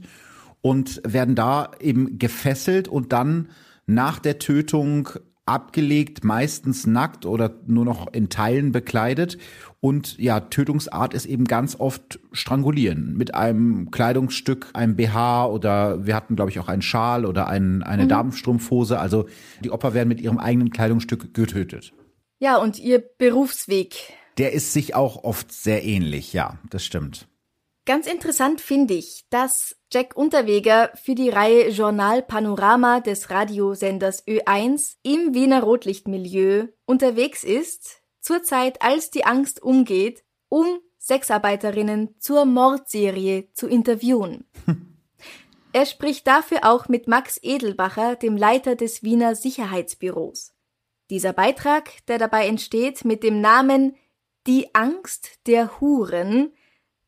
[0.61, 3.49] und werden da eben gefesselt und dann
[3.87, 5.09] nach der Tötung
[5.45, 9.37] abgelegt, meistens nackt oder nur noch in Teilen bekleidet.
[9.79, 16.15] Und ja, Tötungsart ist eben ganz oft strangulieren mit einem Kleidungsstück, einem BH oder wir
[16.15, 18.09] hatten, glaube ich, auch einen Schal oder ein, eine mhm.
[18.09, 18.99] Damenstrumpfhose.
[18.99, 19.27] Also
[19.63, 21.93] die Opfer werden mit ihrem eigenen Kleidungsstück getötet.
[22.39, 24.13] Ja, und ihr Berufsweg.
[24.37, 27.27] Der ist sich auch oft sehr ähnlich, ja, das stimmt.
[27.85, 34.95] Ganz interessant finde ich, dass Jack Unterweger für die Reihe Journal Panorama des Radiosenders Ö1
[35.03, 43.49] im Wiener Rotlichtmilieu unterwegs ist, zur Zeit, als die Angst umgeht, um Sexarbeiterinnen zur Mordserie
[43.53, 44.45] zu interviewen.
[45.71, 50.55] er spricht dafür auch mit Max Edelbacher, dem Leiter des Wiener Sicherheitsbüros.
[51.11, 53.95] Dieser Beitrag, der dabei entsteht mit dem Namen
[54.47, 56.51] Die Angst der Huren,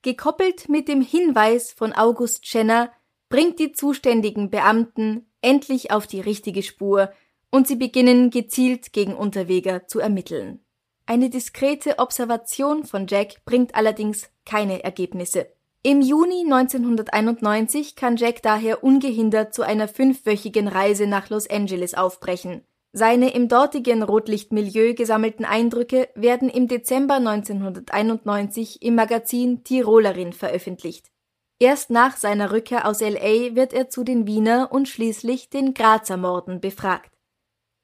[0.08, 2.94] gekoppelt mit dem Hinweis von August Schenner,
[3.28, 7.12] bringt die zuständigen Beamten endlich auf die richtige Spur
[7.52, 10.62] und sie beginnen gezielt gegen Unterweger zu ermitteln.
[11.06, 15.52] Eine diskrete Observation von Jack bringt allerdings keine Ergebnisse.
[15.84, 22.62] Im Juni 1991 kann Jack daher ungehindert zu einer fünfwöchigen Reise nach Los Angeles aufbrechen.
[22.94, 31.12] Seine im dortigen Rotlichtmilieu gesammelten Eindrücke werden im Dezember 1991 im Magazin Tirolerin veröffentlicht.
[31.60, 36.18] Erst nach seiner Rückkehr aus LA wird er zu den Wiener und schließlich den Grazer
[36.18, 37.12] Morden befragt.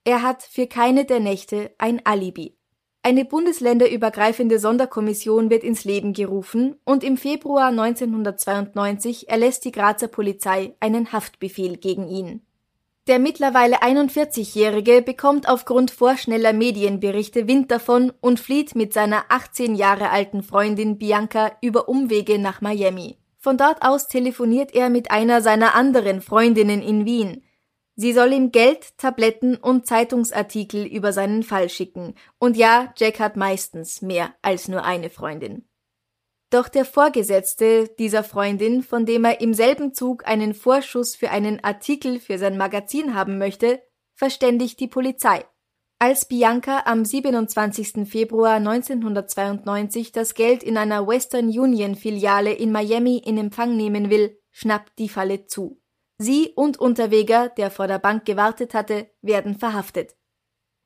[0.06, 2.58] Er hat für keine der Nächte ein Alibi.
[3.04, 10.76] Eine bundesländerübergreifende Sonderkommission wird ins Leben gerufen und im Februar 1992 erlässt die Grazer Polizei
[10.80, 12.46] einen Haftbefehl gegen ihn.
[13.08, 20.10] Der mittlerweile 41-Jährige bekommt aufgrund vorschneller Medienberichte Wind davon und flieht mit seiner 18 Jahre
[20.10, 23.18] alten Freundin Bianca über Umwege nach Miami.
[23.40, 27.44] Von dort aus telefoniert er mit einer seiner anderen Freundinnen in Wien.
[27.98, 32.16] Sie soll ihm Geld, Tabletten und Zeitungsartikel über seinen Fall schicken.
[32.40, 35.68] Und ja, Jack hat meistens mehr als nur eine Freundin.
[36.54, 41.64] Doch der Vorgesetzte dieser Freundin, von dem er im selben Zug einen Vorschuss für einen
[41.64, 43.82] Artikel für sein Magazin haben möchte,
[44.14, 45.46] verständigt die Polizei.
[45.98, 48.08] Als Bianca am 27.
[48.08, 54.40] Februar 1992 das Geld in einer Western Union Filiale in Miami in Empfang nehmen will,
[54.52, 55.82] schnappt die Falle zu.
[56.20, 60.16] Sie und Unterweger, der vor der Bank gewartet hatte, werden verhaftet.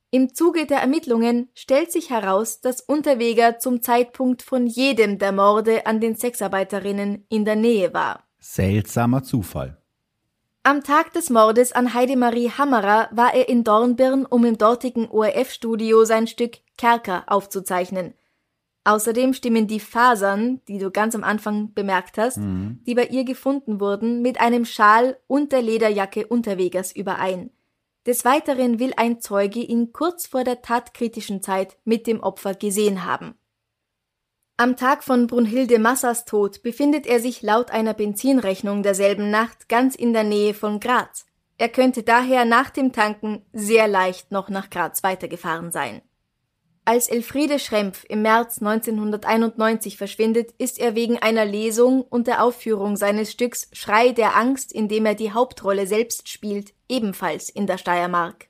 [0.09, 5.85] Im Zuge der Ermittlungen stellt sich heraus, dass Unterweger zum Zeitpunkt von jedem der Morde
[5.85, 8.23] an den Sexarbeiterinnen in der Nähe war.
[8.39, 9.81] Seltsamer Zufall.
[10.63, 16.05] Am Tag des Mordes an Heidemarie Hammerer war er in Dornbirn, um im dortigen ORF-Studio
[16.05, 18.13] sein Stück Kerker aufzuzeichnen–
[18.87, 22.79] Außerdem stimmen die Fasern, die du ganz am Anfang bemerkt hast, mhm.
[22.87, 27.49] die bei ihr gefunden wurden, mit einem Schal und der Lederjacke Unterwegers überein.
[28.07, 33.03] Des Weiteren will ein Zeuge ihn kurz vor der tatkritischen Zeit mit dem Opfer gesehen
[33.03, 33.35] haben.
[34.55, 39.93] Am Tag von Brunhilde Massas Tod befindet er sich laut einer Benzinrechnung derselben Nacht ganz
[39.93, 41.25] in der Nähe von Graz.
[41.57, 46.01] Er könnte daher nach dem Tanken sehr leicht noch nach Graz weitergefahren sein.
[46.85, 52.95] Als Elfriede Schrempf im März 1991 verschwindet, ist er wegen einer Lesung und der Aufführung
[52.95, 57.77] seines Stücks Schrei der Angst, in dem er die Hauptrolle selbst spielt, ebenfalls in der
[57.77, 58.49] Steiermark.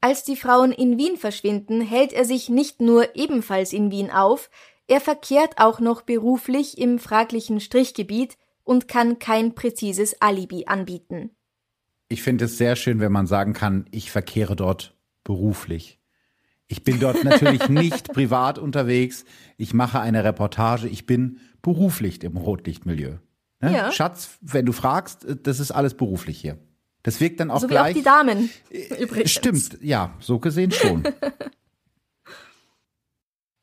[0.00, 4.50] Als die Frauen in Wien verschwinden, hält er sich nicht nur ebenfalls in Wien auf,
[4.86, 11.30] er verkehrt auch noch beruflich im fraglichen Strichgebiet und kann kein präzises Alibi anbieten.
[12.08, 16.00] Ich finde es sehr schön, wenn man sagen kann, ich verkehre dort beruflich.
[16.66, 19.24] Ich bin dort natürlich nicht privat unterwegs.
[19.56, 20.86] Ich mache eine Reportage.
[20.88, 23.16] Ich bin beruflich im Rotlichtmilieu.
[23.60, 23.72] Ne?
[23.72, 23.92] Ja.
[23.92, 26.58] Schatz, wenn du fragst, das ist alles beruflich hier.
[27.04, 27.94] Das wirkt dann auch so gleich.
[27.94, 28.50] Wie auch die Damen.
[28.70, 29.30] Äh, übrigens.
[29.30, 31.04] Stimmt, ja, so gesehen schon.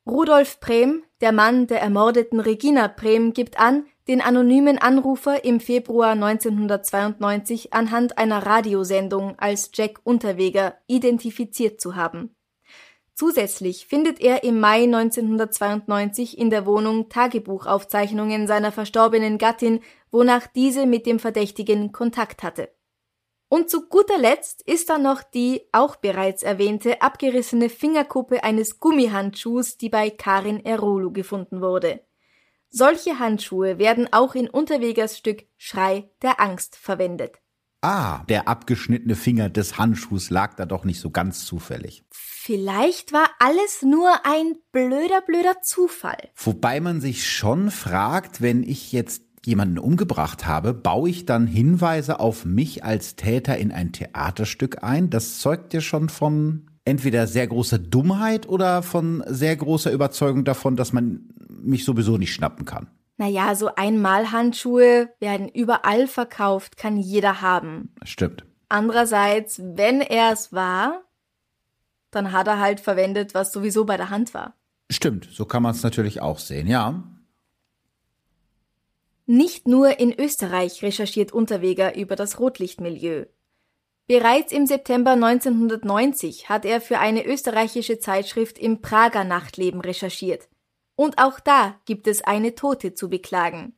[0.07, 6.11] Rudolf Prehm, der Mann der ermordeten Regina Prehm, gibt an, den anonymen Anrufer im Februar
[6.11, 12.35] 1992 anhand einer Radiosendung als Jack Unterweger identifiziert zu haben.
[13.15, 20.85] Zusätzlich findet er im Mai 1992 in der Wohnung Tagebuchaufzeichnungen seiner verstorbenen Gattin, wonach diese
[20.85, 22.69] mit dem Verdächtigen Kontakt hatte.
[23.53, 29.75] Und zu guter Letzt ist da noch die auch bereits erwähnte abgerissene Fingerkuppe eines Gummihandschuhs,
[29.75, 31.99] die bei Karin Erolu gefunden wurde.
[32.69, 37.39] Solche Handschuhe werden auch in Unterwegers Stück Schrei der Angst verwendet.
[37.81, 42.05] Ah, der abgeschnittene Finger des Handschuhs lag da doch nicht so ganz zufällig.
[42.09, 46.29] Vielleicht war alles nur ein blöder, blöder Zufall.
[46.37, 52.19] Wobei man sich schon fragt, wenn ich jetzt jemanden umgebracht habe, baue ich dann Hinweise
[52.19, 55.09] auf mich als Täter in ein Theaterstück ein.
[55.09, 60.75] Das zeugt ja schon von entweder sehr großer Dummheit oder von sehr großer Überzeugung davon,
[60.75, 62.87] dass man mich sowieso nicht schnappen kann.
[63.17, 67.93] Naja, so Einmalhandschuhe werden überall verkauft, kann jeder haben.
[68.03, 68.45] Stimmt.
[68.69, 71.03] Andererseits, wenn er es war,
[72.09, 74.55] dann hat er halt verwendet, was sowieso bei der Hand war.
[74.91, 77.03] Stimmt, so kann man es natürlich auch sehen, ja.
[79.25, 83.25] Nicht nur in Österreich recherchiert Unterweger über das Rotlichtmilieu.
[84.07, 90.49] Bereits im September 1990 hat er für eine österreichische Zeitschrift im Prager Nachtleben recherchiert.
[90.95, 93.77] Und auch da gibt es eine Tote zu beklagen.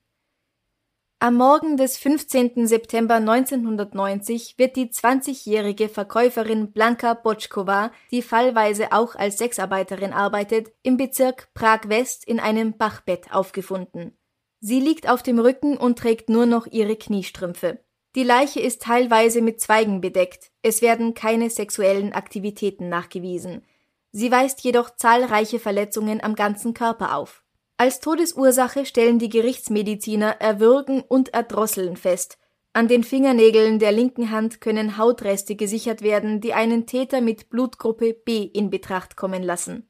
[1.19, 2.67] Am Morgen des 15.
[2.67, 10.97] September 1990 wird die 20-jährige Verkäuferin Blanka Botschkova, die fallweise auch als Sexarbeiterin arbeitet, im
[10.97, 14.17] Bezirk Prag-West in einem Bachbett aufgefunden.
[14.65, 17.79] Sie liegt auf dem Rücken und trägt nur noch ihre Kniestrümpfe.
[18.15, 20.51] Die Leiche ist teilweise mit Zweigen bedeckt.
[20.61, 23.65] Es werden keine sexuellen Aktivitäten nachgewiesen.
[24.13, 27.43] Sie weist jedoch zahlreiche Verletzungen am ganzen Körper auf.
[27.75, 32.37] Als Todesursache stellen die Gerichtsmediziner Erwürgen und Erdrosseln fest.
[32.71, 38.13] An den Fingernägeln der linken Hand können Hautreste gesichert werden, die einen Täter mit Blutgruppe
[38.13, 39.89] B in Betracht kommen lassen.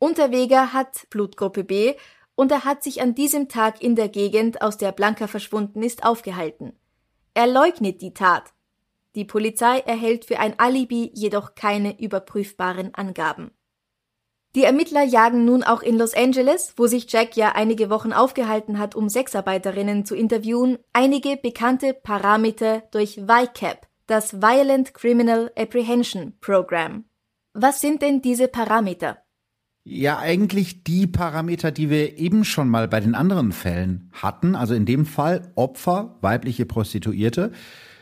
[0.00, 1.94] Unterweger hat Blutgruppe B
[2.38, 6.04] und er hat sich an diesem Tag in der Gegend, aus der Blanca verschwunden ist,
[6.04, 6.72] aufgehalten.
[7.34, 8.52] Er leugnet die Tat.
[9.16, 13.50] Die Polizei erhält für ein Alibi jedoch keine überprüfbaren Angaben.
[14.54, 18.78] Die Ermittler jagen nun auch in Los Angeles, wo sich Jack ja einige Wochen aufgehalten
[18.78, 27.04] hat, um Sexarbeiterinnen zu interviewen, einige bekannte Parameter durch VICAP, das Violent Criminal Apprehension Program.
[27.52, 29.18] Was sind denn diese Parameter?
[29.90, 34.54] Ja, eigentlich die Parameter, die wir eben schon mal bei den anderen Fällen hatten.
[34.54, 37.52] Also in dem Fall Opfer, weibliche Prostituierte,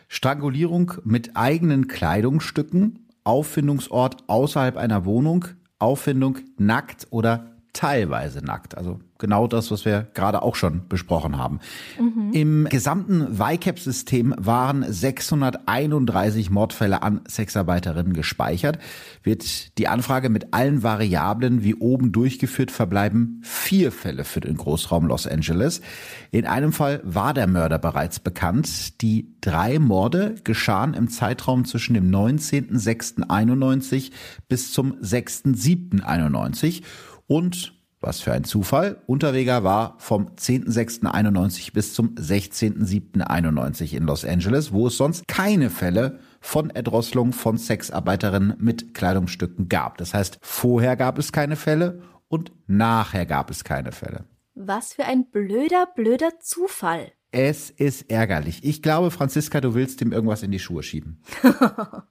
[0.09, 5.45] Strangulierung mit eigenen Kleidungsstücken, Auffindungsort außerhalb einer Wohnung,
[5.79, 8.77] Auffindung nackt oder teilweise nackt.
[8.79, 11.61] Also genau das, was wir gerade auch schon besprochen haben.
[12.01, 12.31] Mhm.
[12.33, 18.79] Im gesamten YCAP-System waren 631 Mordfälle an Sexarbeiterinnen gespeichert.
[19.23, 25.07] Wird die Anfrage mit allen Variablen wie oben durchgeführt, verbleiben vier Fälle für den Großraum
[25.07, 25.83] Los Angeles.
[26.31, 29.03] In einem Fall war der Mörder bereits bekannt.
[29.03, 34.13] Die drei Morde geschahen im Zeitraum zwischen dem 19.06.91
[34.49, 36.83] bis zum 6.07.91
[37.27, 39.03] und was für ein Zufall.
[39.07, 46.21] Unterweger war vom 10.06.91 bis zum 16.07.91 in Los Angeles, wo es sonst keine Fälle
[46.41, 49.99] von Erdrosselung von Sexarbeiterinnen mit Kleidungsstücken gab.
[49.99, 54.25] Das heißt, vorher gab es keine Fälle und nachher gab es keine Fälle.
[54.55, 57.13] Was für ein blöder, blöder Zufall.
[57.33, 58.63] Es ist ärgerlich.
[58.63, 61.23] Ich glaube, Franziska, du willst ihm irgendwas in die Schuhe schieben.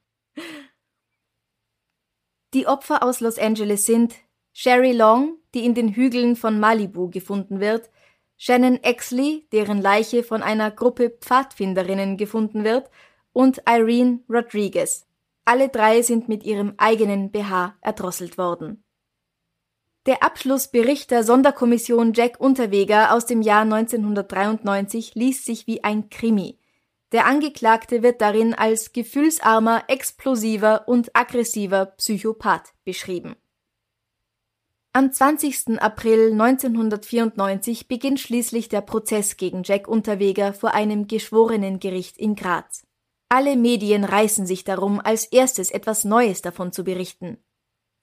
[2.53, 4.13] die Opfer aus Los Angeles sind
[4.57, 7.89] Sherry Long, die in den Hügeln von Malibu gefunden wird,
[8.37, 12.89] Shannon Exley, deren Leiche von einer Gruppe Pfadfinderinnen gefunden wird,
[13.33, 15.07] und Irene Rodriguez.
[15.43, 18.81] Alle drei sind mit ihrem eigenen BH erdrosselt worden.
[20.05, 26.59] Der Abschlussbericht der Sonderkommission Jack Unterweger aus dem Jahr 1993 liest sich wie ein Krimi.
[27.11, 33.35] Der Angeklagte wird darin als gefühlsarmer, explosiver und aggressiver Psychopath beschrieben.
[34.95, 35.81] Am 20.
[35.81, 42.87] April 1994 beginnt schließlich der Prozess gegen Jack Unterweger vor einem Geschworenengericht in Graz.
[43.27, 47.39] Alle Medien reißen sich darum, als erstes etwas Neues davon zu berichten.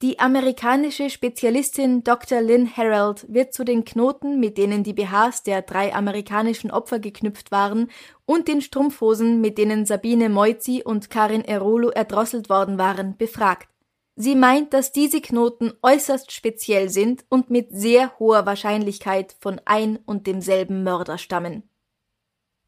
[0.03, 2.41] Die amerikanische Spezialistin Dr.
[2.41, 7.49] Lynn Harold wird zu den Knoten, mit denen die BHs der drei amerikanischen Opfer geknüpft
[7.49, 7.89] waren,
[8.25, 13.72] und den Strumpfhosen, mit denen Sabine Moizzi und Karin Erolo erdrosselt worden waren, befragt.
[14.15, 19.97] Sie meint, dass diese Knoten äußerst speziell sind und mit sehr hoher Wahrscheinlichkeit von ein
[20.05, 21.63] und demselben Mörder stammen.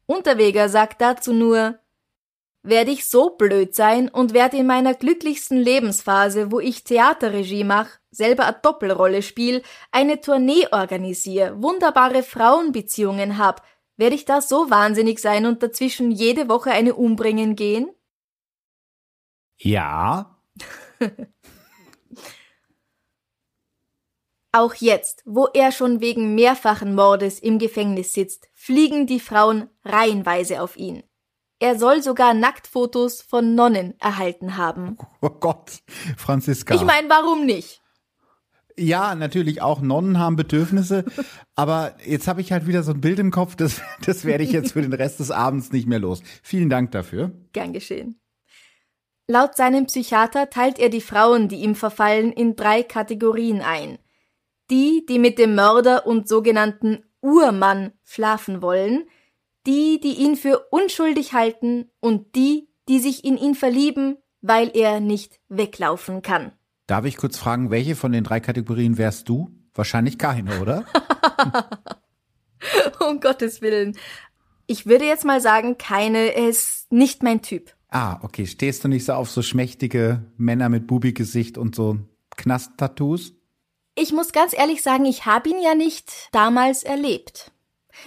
[0.06, 1.78] Unterweger sagt dazu nur,
[2.62, 8.00] werde ich so blöd sein und werde in meiner glücklichsten Lebensphase, wo ich Theaterregie mache,
[8.10, 13.64] selber eine Doppelrolle spiel, eine Tournee organisiere, wunderbare Frauenbeziehungen hab,
[13.96, 17.88] werde ich da so wahnsinnig sein und dazwischen jede Woche eine umbringen gehen?
[19.58, 20.36] Ja.
[24.56, 30.62] Auch jetzt, wo er schon wegen mehrfachen Mordes im Gefängnis sitzt, fliegen die Frauen reihenweise
[30.62, 31.02] auf ihn.
[31.58, 34.96] Er soll sogar Nacktfotos von Nonnen erhalten haben.
[35.20, 35.82] Oh Gott,
[36.16, 36.74] Franziska.
[36.74, 37.82] Ich meine, warum nicht?
[38.78, 41.04] Ja, natürlich auch Nonnen haben Bedürfnisse,
[41.54, 44.52] aber jetzt habe ich halt wieder so ein Bild im Kopf, das, das werde ich
[44.52, 46.22] jetzt für den Rest des Abends nicht mehr los.
[46.42, 47.30] Vielen Dank dafür.
[47.52, 48.18] Gern geschehen.
[49.28, 53.98] Laut seinem Psychiater teilt er die Frauen, die ihm verfallen, in drei Kategorien ein.
[54.70, 59.04] Die, die mit dem Mörder und sogenannten Urmann schlafen wollen,
[59.66, 65.00] die, die ihn für unschuldig halten und die, die sich in ihn verlieben, weil er
[65.00, 66.52] nicht weglaufen kann.
[66.86, 69.50] Darf ich kurz fragen, welche von den drei Kategorien wärst du?
[69.74, 70.84] Wahrscheinlich keine, oder?
[73.08, 73.96] um Gottes Willen.
[74.66, 77.74] Ich würde jetzt mal sagen, keine, er ist nicht mein Typ.
[77.88, 78.46] Ah, okay.
[78.46, 81.98] Stehst du nicht so auf so schmächtige Männer mit Bubi-Gesicht und so
[82.36, 83.34] Knast-Tattoos?
[83.98, 87.50] Ich muss ganz ehrlich sagen, ich habe ihn ja nicht damals erlebt.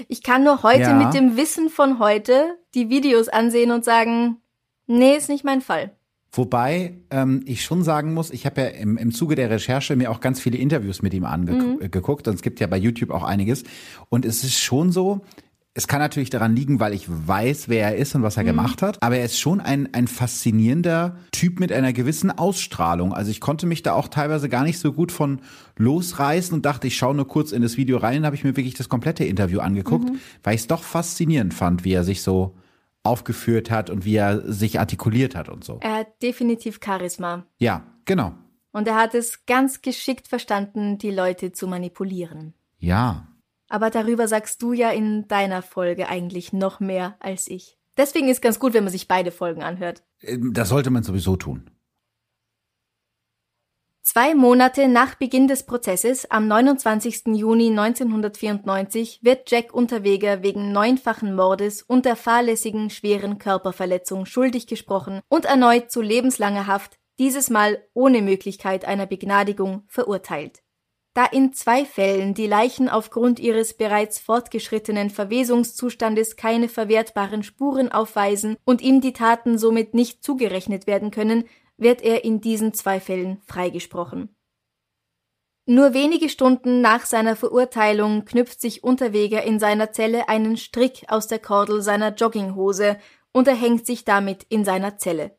[0.07, 0.93] Ich kann nur heute Ja.
[0.93, 4.37] mit dem Wissen von heute die Videos ansehen und sagen,
[4.85, 5.91] nee, ist nicht mein Fall.
[6.31, 10.11] Wobei ähm, ich schon sagen muss, ich habe ja im, im Zuge der Recherche mir
[10.11, 13.63] auch ganz viele Interviews mit ihm angeguckt und es gibt ja bei YouTube auch einiges.
[14.09, 15.21] Und es ist schon so,
[15.75, 18.81] es kann natürlich daran liegen, weil ich weiß, wer er ist und was er gemacht
[18.81, 23.13] hat, aber er ist schon ein, ein faszinierender Typ mit einer gewissen Ausstrahlung.
[23.13, 25.41] Also ich konnte mich da auch teilweise gar nicht so gut von
[25.77, 28.73] losreißen und dachte, ich schaue nur kurz in das Video rein, habe ich mir wirklich
[28.73, 30.09] das komplette Interview angeguckt,
[30.43, 32.55] weil ich es doch faszinierend fand, wie er sich so
[33.03, 35.79] aufgeführt hat und wie er sich artikuliert hat und so.
[35.81, 37.45] Er hat definitiv Charisma.
[37.57, 38.33] Ja, genau.
[38.71, 42.53] Und er hat es ganz geschickt verstanden, die Leute zu manipulieren.
[42.77, 43.27] Ja.
[43.69, 47.77] Aber darüber sagst du ja in deiner Folge eigentlich noch mehr als ich.
[47.97, 50.03] Deswegen ist ganz gut, wenn man sich beide Folgen anhört.
[50.21, 51.69] Ähm, Das sollte man sowieso tun.
[54.01, 57.27] Zwei Monate nach Beginn des Prozesses, am 29.
[57.35, 65.21] Juni 1994, wird Jack Unterweger wegen neunfachen Mordes und der fahrlässigen schweren Körperverletzung schuldig gesprochen
[65.29, 70.63] und erneut zu lebenslanger Haft, dieses Mal ohne Möglichkeit einer Begnadigung, verurteilt.
[71.13, 78.57] Da in zwei Fällen die Leichen aufgrund ihres bereits fortgeschrittenen Verwesungszustandes keine verwertbaren Spuren aufweisen
[78.63, 81.45] und ihm die Taten somit nicht zugerechnet werden können,
[81.77, 84.35] wird er in diesen zwei Fällen freigesprochen.
[85.65, 91.27] Nur wenige Stunden nach seiner Verurteilung knüpft sich Unterweger in seiner Zelle einen Strick aus
[91.27, 92.97] der Kordel seiner Jogginghose
[93.31, 95.38] und erhängt sich damit in seiner Zelle.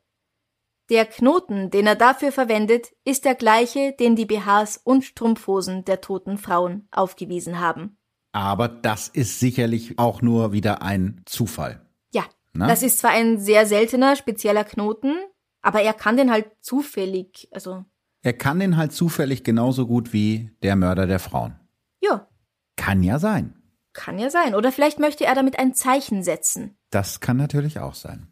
[0.91, 6.01] Der Knoten, den er dafür verwendet, ist der gleiche, den die BHs und Strumpfhosen der
[6.01, 7.97] toten Frauen aufgewiesen haben.
[8.33, 11.81] Aber das ist sicherlich auch nur wieder ein Zufall.
[12.13, 12.67] Ja, Na?
[12.67, 15.15] das ist zwar ein sehr seltener, spezieller Knoten,
[15.63, 17.85] aber er kann den halt zufällig, also,
[18.23, 21.59] Er kann den halt zufällig genauso gut wie der Mörder der Frauen.
[22.01, 22.29] ja,
[22.77, 23.55] Kann ja sein.
[23.93, 24.55] kann ja sein.
[24.55, 26.77] Oder vielleicht möchte er damit ein Zeichen setzen.
[26.91, 28.30] Das kann natürlich auch sein.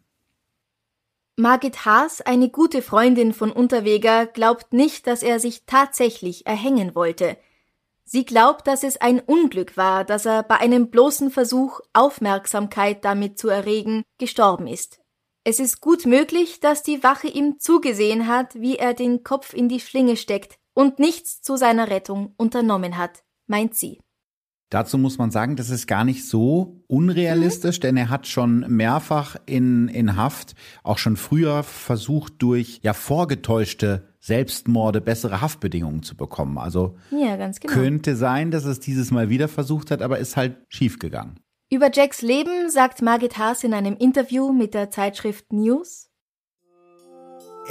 [1.41, 7.39] Margit Haas, eine gute Freundin von Unterweger, glaubt nicht, dass er sich tatsächlich erhängen wollte.
[8.05, 13.39] Sie glaubt, dass es ein Unglück war, dass er bei einem bloßen Versuch, Aufmerksamkeit damit
[13.39, 14.99] zu erregen, gestorben ist.
[15.45, 19.69] Es ist gut möglich, dass die Wache ihm zugesehen hat, wie er den Kopf in
[19.69, 24.01] die Schlinge steckt und nichts zu seiner Rettung unternommen hat, meint sie.
[24.71, 29.37] Dazu muss man sagen, das ist gar nicht so unrealistisch, denn er hat schon mehrfach
[29.47, 36.59] in, in Haft, auch schon früher versucht, durch ja vorgetäuschte Selbstmorde bessere Haftbedingungen zu bekommen.
[36.59, 37.73] Also Ja, genau.
[37.73, 41.41] könnte sein, dass es dieses Mal wieder versucht hat, aber ist halt schiefgegangen.
[41.71, 46.08] Über Jacks Leben sagt Margit Haas in einem Interview mit der Zeitschrift News,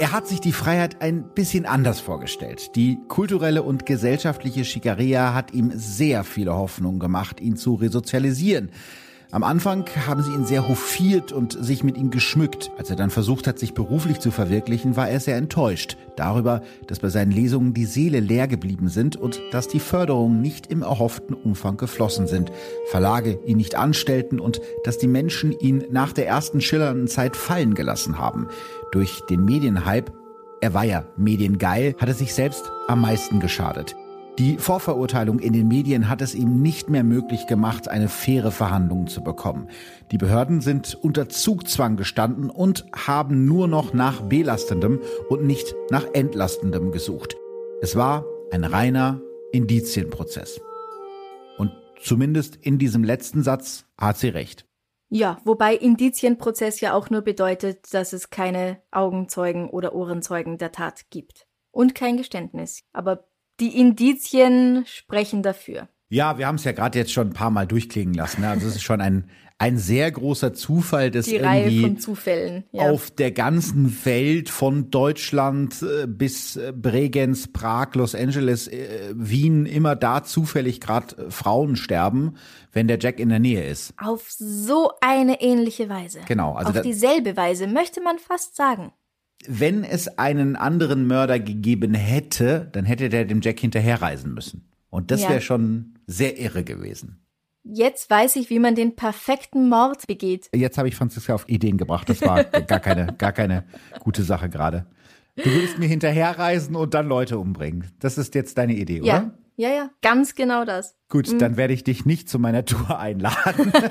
[0.00, 2.76] Er hat sich die Freiheit ein bisschen anders vorgestellt.
[2.76, 8.70] Die kulturelle und gesellschaftliche Schikaria hat ihm sehr viele Hoffnungen gemacht, ihn zu resozialisieren.
[9.30, 12.70] Am Anfang haben sie ihn sehr hofiert und sich mit ihm geschmückt.
[12.78, 17.00] Als er dann versucht hat, sich beruflich zu verwirklichen, war er sehr enttäuscht darüber, dass
[17.00, 21.34] bei seinen Lesungen die Seele leer geblieben sind und dass die Förderungen nicht im erhofften
[21.34, 22.50] Umfang geflossen sind,
[22.86, 27.74] Verlage ihn nicht anstellten und dass die Menschen ihn nach der ersten schillernden Zeit fallen
[27.74, 28.48] gelassen haben.
[28.92, 30.12] Durch den Medienhype,
[30.60, 33.94] er war ja mediengeil, hat er sich selbst am meisten geschadet.
[34.38, 39.08] Die Vorverurteilung in den Medien hat es ihm nicht mehr möglich gemacht, eine faire Verhandlung
[39.08, 39.68] zu bekommen.
[40.12, 46.06] Die Behörden sind unter Zugzwang gestanden und haben nur noch nach belastendem und nicht nach
[46.12, 47.36] entlastendem gesucht.
[47.82, 49.20] Es war ein reiner
[49.50, 50.60] Indizienprozess.
[51.58, 54.67] Und zumindest in diesem letzten Satz hat sie recht.
[55.10, 61.08] Ja, wobei Indizienprozess ja auch nur bedeutet, dass es keine Augenzeugen oder Ohrenzeugen der Tat
[61.10, 61.46] gibt.
[61.70, 62.82] Und kein Geständnis.
[62.92, 63.28] Aber
[63.60, 65.88] die Indizien sprechen dafür.
[66.10, 68.40] Ja, wir haben es ja gerade jetzt schon ein paar Mal durchklingen lassen.
[68.40, 68.48] Ne?
[68.48, 69.24] Also es ist schon ein,
[69.58, 72.64] ein sehr großer Zufall, dass Die Reihe irgendwie von Zufällen.
[72.72, 72.90] Ja.
[72.90, 79.66] auf der ganzen Welt von Deutschland äh, bis äh, Bregenz, Prag, Los Angeles, äh, Wien
[79.66, 82.36] immer da zufällig gerade Frauen sterben,
[82.72, 83.92] wenn der Jack in der Nähe ist.
[83.98, 86.20] Auf so eine ähnliche Weise.
[86.26, 88.92] Genau, also Auf dieselbe Weise, möchte man fast sagen.
[89.46, 94.68] Wenn es einen anderen Mörder gegeben hätte, dann hätte der dem Jack hinterherreisen müssen.
[94.90, 95.30] Und das Ja.
[95.30, 97.24] wäre schon sehr irre gewesen.
[97.64, 100.48] Jetzt weiß ich, wie man den perfekten Mord begeht.
[100.54, 102.08] Jetzt habe ich Franziska auf Ideen gebracht.
[102.08, 103.64] Das war gar keine, gar keine
[104.00, 104.86] gute Sache gerade.
[105.36, 107.90] Du willst mir hinterherreisen und dann Leute umbringen.
[108.00, 109.38] Das ist jetzt deine Idee, Ja, oder?
[109.56, 110.96] ja, ja, ganz genau das.
[111.08, 113.70] Gut, dann werde ich dich nicht zu meiner Tour einladen.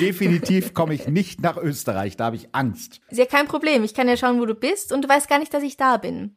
[0.00, 3.00] Definitiv komme ich nicht nach Österreich, da habe ich Angst.
[3.10, 3.84] Ist ja kein Problem.
[3.84, 5.98] Ich kann ja schauen, wo du bist und du weißt gar nicht, dass ich da
[5.98, 6.36] bin.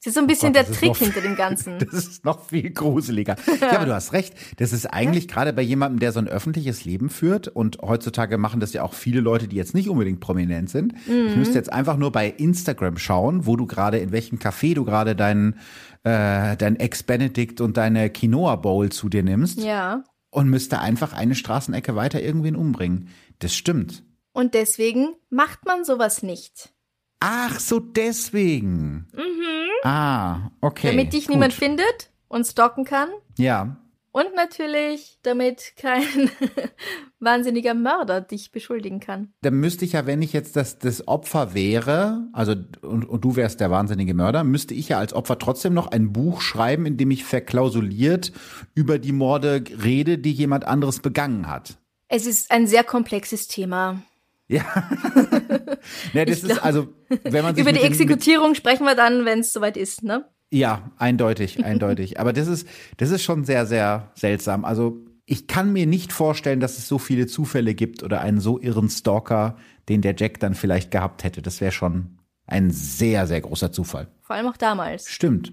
[0.00, 1.78] Das ist so ein bisschen Oh Gott, das der Trick noch- hinter dem Ganzen.
[1.90, 3.34] Das ist noch viel gruseliger.
[3.60, 4.32] Ja, aber du hast recht.
[4.58, 8.60] Das ist eigentlich gerade bei jemandem, der so ein öffentliches Leben führt und heutzutage machen
[8.60, 10.94] das ja auch viele Leute, die jetzt nicht unbedingt prominent sind.
[11.08, 14.84] Ich müsste jetzt einfach nur bei Instagram schauen, wo du gerade, in welchem Café du
[14.84, 15.54] gerade deinen
[16.04, 20.04] äh, dein Ex-Benedict und deine Quinoa Bowl zu dir nimmst Ja.
[20.30, 23.08] und müsste einfach eine Straßenecke weiter irgendwen umbringen.
[23.40, 24.04] Das stimmt.
[24.32, 26.72] Und deswegen macht man sowas nicht.
[27.18, 29.08] Ach, so deswegen.
[29.82, 30.90] Ah, okay.
[30.90, 31.34] Damit dich gut.
[31.36, 33.08] niemand findet und stalken kann.
[33.38, 33.76] Ja,
[34.10, 36.02] Und natürlich, damit kein
[37.20, 39.32] wahnsinniger Mörder dich beschuldigen kann.
[39.42, 43.36] dann müsste ich ja, wenn ich jetzt das, das Opfer wäre, also und, und du
[43.36, 46.96] wärst der wahnsinnige Mörder, müsste ich ja als Opfer trotzdem noch ein Buch schreiben, in
[46.96, 48.32] dem ich verklausuliert
[48.74, 51.78] über die Morde rede, die jemand anderes begangen hat.
[52.08, 54.02] Es ist ein sehr komplexes Thema.
[54.48, 54.64] Ja.
[56.12, 56.88] ja das ist also,
[57.22, 60.24] wenn man Über die Exekutierung sprechen wir dann, wenn es soweit ist, ne?
[60.50, 62.18] Ja, eindeutig, eindeutig.
[62.18, 64.64] Aber das ist, das ist schon sehr, sehr seltsam.
[64.64, 68.58] Also ich kann mir nicht vorstellen, dass es so viele Zufälle gibt oder einen so
[68.58, 69.58] irren Stalker,
[69.90, 71.42] den der Jack dann vielleicht gehabt hätte.
[71.42, 74.08] Das wäre schon ein sehr, sehr großer Zufall.
[74.22, 75.10] Vor allem auch damals.
[75.10, 75.52] Stimmt.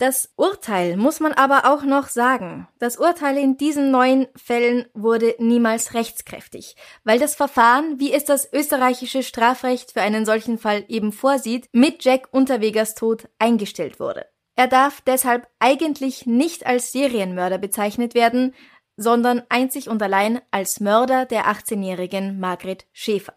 [0.00, 2.66] Das Urteil muss man aber auch noch sagen.
[2.78, 6.74] Das Urteil in diesen neun Fällen wurde niemals rechtskräftig,
[7.04, 12.02] weil das Verfahren, wie es das österreichische Strafrecht für einen solchen Fall eben vorsieht, mit
[12.02, 14.24] Jack Unterwegers Tod eingestellt wurde.
[14.56, 18.54] Er darf deshalb eigentlich nicht als Serienmörder bezeichnet werden,
[18.96, 23.34] sondern einzig und allein als Mörder der 18-jährigen Margret Schäfer.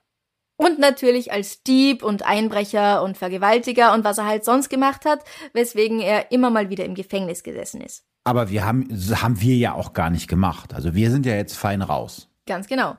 [0.56, 5.24] Und natürlich als Dieb und Einbrecher und Vergewaltiger und was er halt sonst gemacht hat,
[5.54, 8.06] weswegen er immer mal wieder im Gefängnis gesessen ist.
[8.24, 10.74] Aber wir haben, das haben wir ja auch gar nicht gemacht.
[10.74, 12.30] Also wir sind ja jetzt fein raus.
[12.46, 12.96] Ganz genau.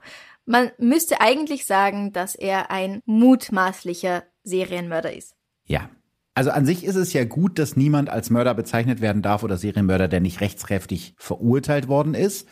[0.46, 5.34] Man müsste eigentlich sagen, dass er ein mutmaßlicher Serienmörder ist.
[5.64, 5.88] Ja.
[6.34, 9.56] Also an sich ist es ja gut, dass niemand als Mörder bezeichnet werden darf oder
[9.56, 12.48] Serienmörder, der nicht rechtskräftig verurteilt worden ist.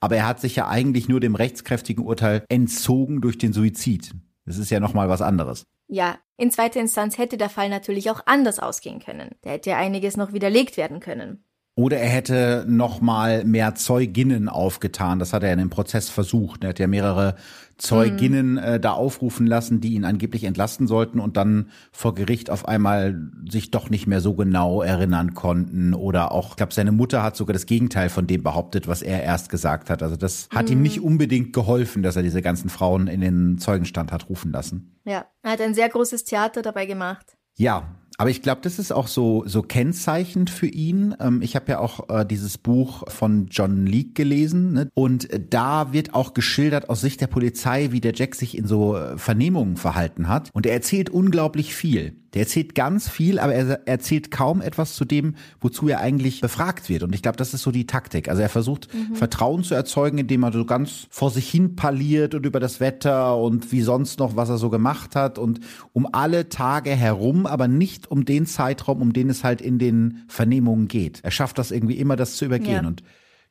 [0.00, 4.12] Aber er hat sich ja eigentlich nur dem rechtskräftigen Urteil entzogen durch den Suizid.
[4.46, 5.66] Das ist ja nochmal was anderes.
[5.88, 9.34] Ja, in zweiter Instanz hätte der Fall natürlich auch anders ausgehen können.
[9.42, 11.44] Da hätte ja einiges noch widerlegt werden können.
[11.78, 15.18] Oder er hätte nochmal mehr Zeuginnen aufgetan.
[15.18, 16.64] Das hat er in dem Prozess versucht.
[16.64, 17.34] Er hat ja mehrere
[17.76, 22.66] Zeuginnen äh, da aufrufen lassen, die ihn angeblich entlasten sollten und dann vor Gericht auf
[22.66, 25.92] einmal sich doch nicht mehr so genau erinnern konnten.
[25.92, 29.22] Oder auch, ich glaube, seine Mutter hat sogar das Gegenteil von dem behauptet, was er
[29.22, 30.02] erst gesagt hat.
[30.02, 34.12] Also das hat ihm nicht unbedingt geholfen, dass er diese ganzen Frauen in den Zeugenstand
[34.12, 34.96] hat rufen lassen.
[35.04, 37.36] Ja, er hat ein sehr großes Theater dabei gemacht.
[37.58, 41.14] Ja, aber ich glaube, das ist auch so so kennzeichnend für ihn.
[41.20, 44.88] Ähm, ich habe ja auch äh, dieses Buch von John Leake gelesen ne?
[44.94, 48.66] und äh, da wird auch geschildert aus Sicht der Polizei, wie der Jack sich in
[48.66, 50.50] so äh, Vernehmungen verhalten hat.
[50.52, 52.16] Und er erzählt unglaublich viel.
[52.36, 56.90] Der erzählt ganz viel, aber er erzählt kaum etwas zu dem, wozu er eigentlich befragt
[56.90, 57.02] wird.
[57.02, 58.28] Und ich glaube, das ist so die Taktik.
[58.28, 62.44] Also er versucht Vertrauen zu erzeugen, indem er so ganz vor sich hin parliert und
[62.44, 65.60] über das Wetter und wie sonst noch, was er so gemacht hat und
[65.94, 70.24] um alle Tage herum, aber nicht um den Zeitraum, um den es halt in den
[70.28, 71.20] Vernehmungen geht.
[71.22, 72.82] Er schafft das irgendwie immer, das zu übergehen.
[72.82, 72.86] Ja.
[72.86, 73.02] Und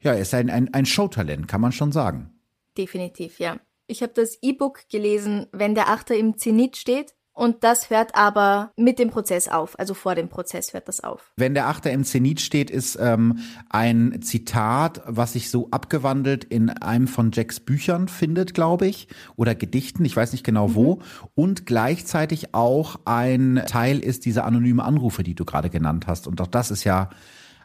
[0.02, 2.40] ja, er ist ein, ein, ein Showtalent, kann man schon sagen.
[2.78, 3.60] Definitiv, ja.
[3.88, 7.14] Ich habe das E-Book gelesen, wenn der Achter im Zenit steht.
[7.36, 9.78] Und das hört aber mit dem Prozess auf.
[9.78, 11.34] Also vor dem Prozess hört das auf.
[11.36, 16.70] Wenn der Achter im Zenit steht, ist ähm, ein Zitat, was sich so abgewandelt in
[16.70, 21.02] einem von Jacks Büchern findet, glaube ich, oder Gedichten, ich weiß nicht genau wo,
[21.36, 26.28] und gleichzeitig auch ein Teil ist diese anonyme Anrufe, die du gerade genannt hast.
[26.28, 27.10] Und auch das ist ja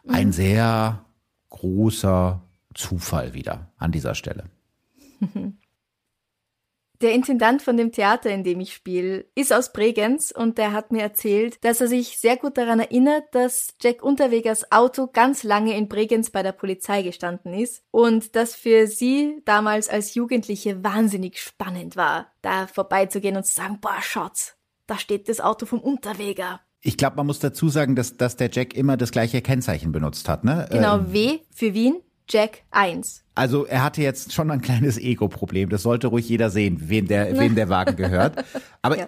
[0.05, 1.05] ein sehr
[1.49, 2.43] großer
[2.73, 4.43] Zufall wieder an dieser Stelle.
[7.01, 10.91] Der Intendant von dem Theater, in dem ich spiele, ist aus Bregenz und der hat
[10.91, 15.75] mir erzählt, dass er sich sehr gut daran erinnert, dass Jack Unterwegers Auto ganz lange
[15.75, 21.39] in Bregenz bei der Polizei gestanden ist und das für sie damals als Jugendliche wahnsinnig
[21.39, 26.61] spannend war, da vorbeizugehen und zu sagen, boah, Schatz, da steht das Auto vom Unterweger.
[26.81, 30.29] Ich glaube, man muss dazu sagen, dass, dass der Jack immer das gleiche Kennzeichen benutzt
[30.29, 30.67] hat, ne?
[30.69, 33.20] Genau, ähm, W für Wien, Jack 1.
[33.33, 35.69] Also er hatte jetzt schon ein kleines Ego-Problem.
[35.69, 38.43] Das sollte ruhig jeder sehen, wem der, wem der Wagen gehört.
[38.81, 39.05] Aber ja.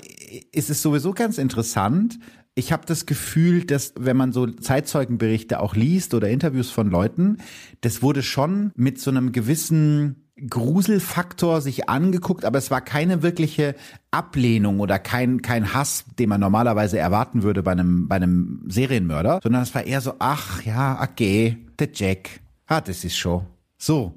[0.52, 2.20] ist es sowieso ganz interessant.
[2.56, 7.38] Ich habe das Gefühl, dass wenn man so Zeitzeugenberichte auch liest oder Interviews von Leuten,
[7.82, 13.76] das wurde schon mit so einem gewissen Gruselfaktor sich angeguckt, aber es war keine wirkliche
[14.12, 19.40] Ablehnung oder kein, kein Hass, den man normalerweise erwarten würde bei einem, bei einem Serienmörder,
[19.44, 23.46] sondern es war eher so, ach ja, okay, der Jack, ah, das ist schon
[23.86, 24.14] so.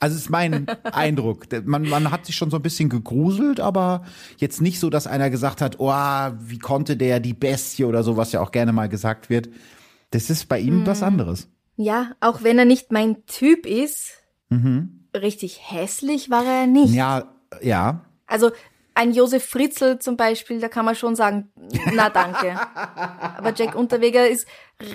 [0.00, 1.46] Also ist mein Eindruck.
[1.64, 4.04] Man, man hat sich schon so ein bisschen gegruselt, aber
[4.38, 8.16] jetzt nicht so, dass einer gesagt hat, oh, wie konnte der die Bestie oder so,
[8.16, 9.50] was ja auch gerne mal gesagt wird.
[10.10, 10.86] Das ist bei ihm mhm.
[10.86, 11.48] was anderes.
[11.76, 14.12] Ja, auch wenn er nicht mein Typ ist,
[14.48, 15.06] mhm.
[15.14, 16.92] richtig hässlich war er nicht.
[16.92, 18.04] Ja, ja.
[18.26, 18.50] Also
[18.94, 21.50] ein Josef Fritzl zum Beispiel, da kann man schon sagen,
[21.94, 22.58] na danke.
[22.74, 24.46] Aber Jack Unterweger ist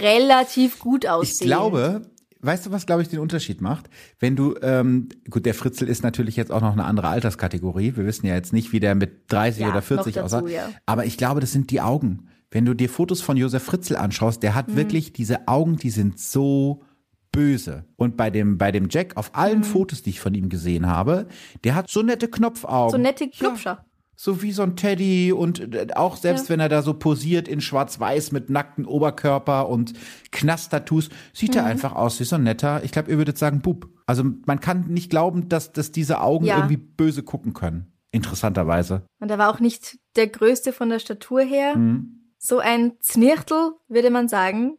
[0.02, 1.42] relativ gut aussehend.
[1.42, 2.02] Ich glaube,
[2.46, 3.90] weißt du, was, glaube ich, den Unterschied macht?
[4.20, 7.96] Wenn du, ähm, gut, der Fritzel ist natürlich jetzt auch noch eine andere Alterskategorie.
[7.96, 10.46] Wir wissen ja jetzt nicht, wie der mit 30 ja, oder 40 aussah.
[10.48, 10.70] Ja.
[10.86, 12.28] Aber ich glaube, das sind die Augen.
[12.52, 14.76] Wenn du dir Fotos von Josef Fritzel anschaust, der hat mhm.
[14.78, 16.84] wirklich diese Augen, die sind so
[17.32, 17.86] böse.
[17.98, 19.64] Und bei dem, bei dem Jack, auf allen mhm.
[19.66, 21.28] Fotos, die ich von ihm gesehen habe,
[21.64, 22.92] der hat so nette Knopfaugen.
[22.92, 23.72] So nette Knopfscher.
[23.72, 23.86] Ja.
[24.16, 26.50] So wie so ein Teddy und äh, auch selbst ja.
[26.50, 29.94] wenn er da so posiert in schwarz-weiß mit nacktem Oberkörper und
[30.32, 31.60] Knast-Tattoos, sieht mhm.
[31.60, 33.90] er einfach aus wie so ein netter, ich glaube, ihr würdet sagen, Bub.
[34.06, 36.58] Also man kann nicht glauben, dass, dass diese Augen ja.
[36.58, 37.92] irgendwie böse gucken können.
[38.12, 39.06] Interessanterweise.
[39.20, 41.76] Und er war auch nicht der Größte von der Statur her.
[41.76, 42.32] Mhm.
[42.38, 44.78] So ein Znirtel, würde man sagen.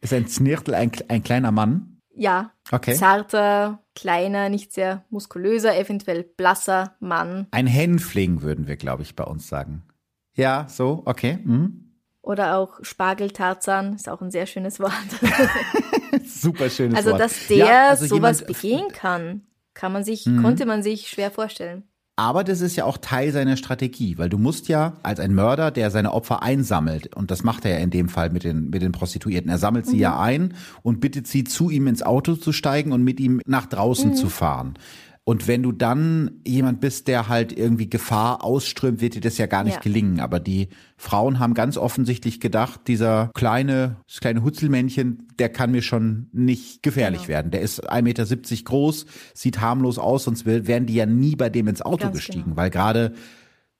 [0.00, 1.91] Ist ein Znirtel ein, ein kleiner Mann?
[2.14, 2.52] Ja.
[2.70, 2.94] Okay.
[2.94, 7.46] Zarter, kleiner, nicht sehr muskulöser, eventuell blasser Mann.
[7.50, 9.82] Ein Hänfling würden wir, glaube ich, bei uns sagen.
[10.34, 11.38] Ja, so, okay.
[11.44, 11.92] Mhm.
[12.22, 14.92] Oder auch Spargeltarzan, ist auch ein sehr schönes Wort.
[16.24, 17.20] Super schönes also, Wort.
[17.20, 19.42] Also, dass der ja, also sowas begehen kann,
[19.74, 20.42] kann man sich, mhm.
[20.42, 21.82] konnte man sich schwer vorstellen.
[22.22, 25.72] Aber das ist ja auch Teil seiner Strategie, weil du musst ja als ein Mörder,
[25.72, 28.80] der seine Opfer einsammelt, und das macht er ja in dem Fall mit den, mit
[28.80, 30.02] den Prostituierten, er sammelt sie mhm.
[30.02, 30.54] ja ein
[30.84, 34.14] und bittet sie, zu ihm ins Auto zu steigen und mit ihm nach draußen mhm.
[34.14, 34.74] zu fahren.
[35.24, 39.46] Und wenn du dann jemand bist, der halt irgendwie Gefahr ausströmt, wird dir das ja
[39.46, 39.80] gar nicht ja.
[39.80, 40.18] gelingen.
[40.18, 45.82] Aber die Frauen haben ganz offensichtlich gedacht, dieser kleine, das kleine Hutzelmännchen, der kann mir
[45.82, 47.28] schon nicht gefährlich genau.
[47.28, 47.52] werden.
[47.52, 51.68] Der ist 1,70 Meter groß, sieht harmlos aus, sonst wären die ja nie bei dem
[51.68, 52.56] ins Auto ganz gestiegen, genau.
[52.56, 53.12] weil gerade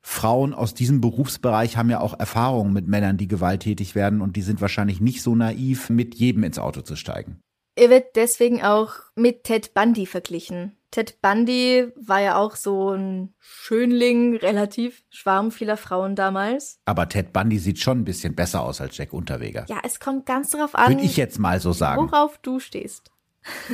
[0.01, 4.43] Frauen aus diesem Berufsbereich haben ja auch Erfahrungen mit Männern, die gewalttätig werden und die
[4.43, 7.41] sind wahrscheinlich nicht so naiv, mit jedem ins Auto zu steigen.
[7.75, 10.77] Er wird deswegen auch mit Ted Bundy verglichen.
[10.91, 16.81] Ted Bundy war ja auch so ein Schönling, relativ Schwarm vieler Frauen damals.
[16.85, 19.65] Aber Ted Bundy sieht schon ein bisschen besser aus als Jack Unterweger.
[19.69, 20.93] Ja, es kommt ganz darauf an.
[20.93, 22.03] Würde ich jetzt mal so sagen.
[22.03, 23.11] Worauf du stehst.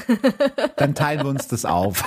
[0.77, 2.05] Dann teilen wir uns das auf.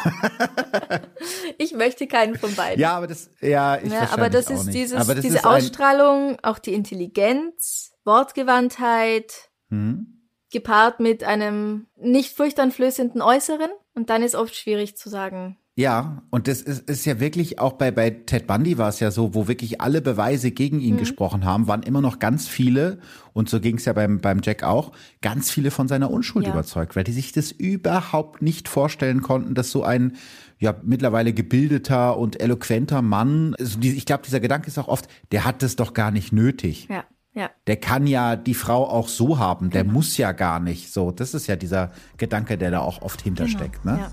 [1.58, 2.80] ich möchte keinen von beiden.
[2.80, 6.38] Ja, aber das, ja, ich ja, aber das ist dieses, aber das diese ist Ausstrahlung,
[6.42, 10.21] auch die Intelligenz, Wortgewandtheit, hm?
[10.52, 13.70] Gepaart mit einem nicht furchteinflößenden Äußeren.
[13.93, 15.58] Und dann ist oft schwierig zu sagen.
[15.76, 19.10] Ja, und das ist, ist ja wirklich auch bei, bei Ted Bundy war es ja
[19.10, 20.99] so, wo wirklich alle Beweise gegen ihn mhm.
[20.99, 22.99] gesprochen haben, waren immer noch ganz viele,
[23.32, 24.91] und so ging es ja beim, beim Jack auch,
[25.22, 26.52] ganz viele von seiner Unschuld ja.
[26.52, 30.18] überzeugt, weil die sich das überhaupt nicht vorstellen konnten, dass so ein
[30.60, 35.08] ja mittlerweile gebildeter und eloquenter Mann, also die, ich glaube, dieser Gedanke ist auch oft,
[35.32, 36.88] der hat das doch gar nicht nötig.
[36.89, 37.06] Ja.
[37.34, 37.50] Ja.
[37.66, 39.96] Der kann ja die Frau auch so haben, der genau.
[39.96, 41.12] muss ja gar nicht so.
[41.12, 43.84] Das ist ja dieser Gedanke, der da auch oft hintersteckt.
[43.84, 43.96] Genau.
[43.96, 44.02] Ne?
[44.02, 44.12] Ja.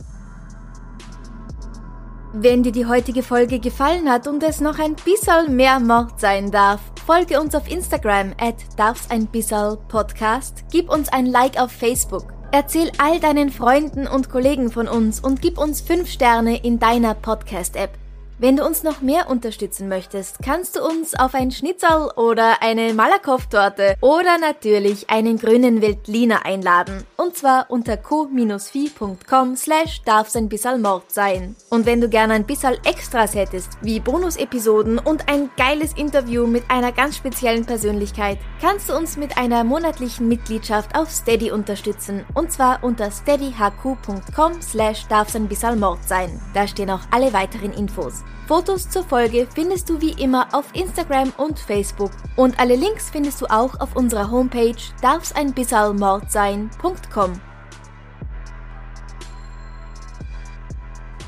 [2.35, 6.51] Wenn dir die heutige Folge gefallen hat und es noch ein bisschen mehr Mord sein
[6.51, 11.73] darf, folge uns auf Instagram at darf's ein bisschen Podcast, gib uns ein Like auf
[11.73, 16.79] Facebook, erzähl all deinen Freunden und Kollegen von uns und gib uns 5 Sterne in
[16.79, 17.99] deiner Podcast-App.
[18.41, 22.95] Wenn du uns noch mehr unterstützen möchtest, kannst du uns auf ein Schnitzel oder eine
[22.95, 27.03] Malakoff-Torte oder natürlich einen grünen Veltliner einladen.
[27.16, 31.57] Und zwar unter co-fi.com slash darf's ein bisschen Mord sein.
[31.68, 36.62] Und wenn du gerne ein bisschen Extras hättest, wie Bonus-Episoden und ein geiles Interview mit
[36.68, 42.24] einer ganz speziellen Persönlichkeit, kannst du uns mit einer monatlichen Mitgliedschaft auf Steady unterstützen.
[42.34, 46.41] Und zwar unter steadyhq.com slash darf's ein bisschen Mord sein.
[46.55, 48.22] Da stehen auch alle weiteren Infos.
[48.49, 53.42] Fotos zur Folge findest du wie immer auf Instagram und Facebook und alle Links findest
[53.42, 54.72] du auch auf unserer Homepage
[55.03, 57.40] darfseinbissalmordsein.com.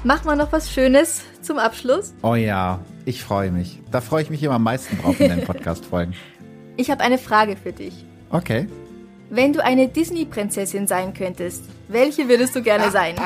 [0.02, 2.14] Machen wir noch was Schönes zum Abschluss?
[2.22, 3.82] Oh ja, ich freue mich.
[3.90, 6.14] Da freue ich mich immer am meisten drauf in den Podcast-Folgen.
[6.78, 8.06] Ich habe eine Frage für dich.
[8.30, 8.66] Okay.
[9.28, 13.14] Wenn du eine Disney-Prinzessin sein könntest, welche würdest du gerne sein?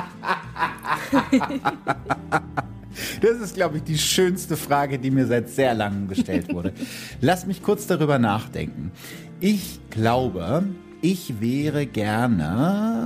[3.20, 6.72] Das ist, glaube ich, die schönste Frage, die mir seit sehr langem gestellt wurde.
[7.20, 8.92] Lass mich kurz darüber nachdenken.
[9.40, 10.64] Ich glaube,
[11.04, 13.04] ich wäre gerne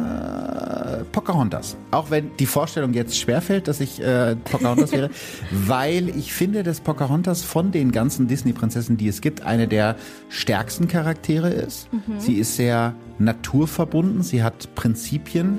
[1.10, 1.76] Pocahontas.
[1.90, 5.10] Auch wenn die Vorstellung jetzt schwerfällt, dass ich äh, Pocahontas wäre,
[5.50, 9.96] weil ich finde, dass Pocahontas von den ganzen Disney-Prinzessinnen, die es gibt, eine der
[10.28, 11.92] stärksten Charaktere ist.
[11.92, 12.20] Mhm.
[12.20, 15.58] Sie ist sehr naturverbunden, sie hat Prinzipien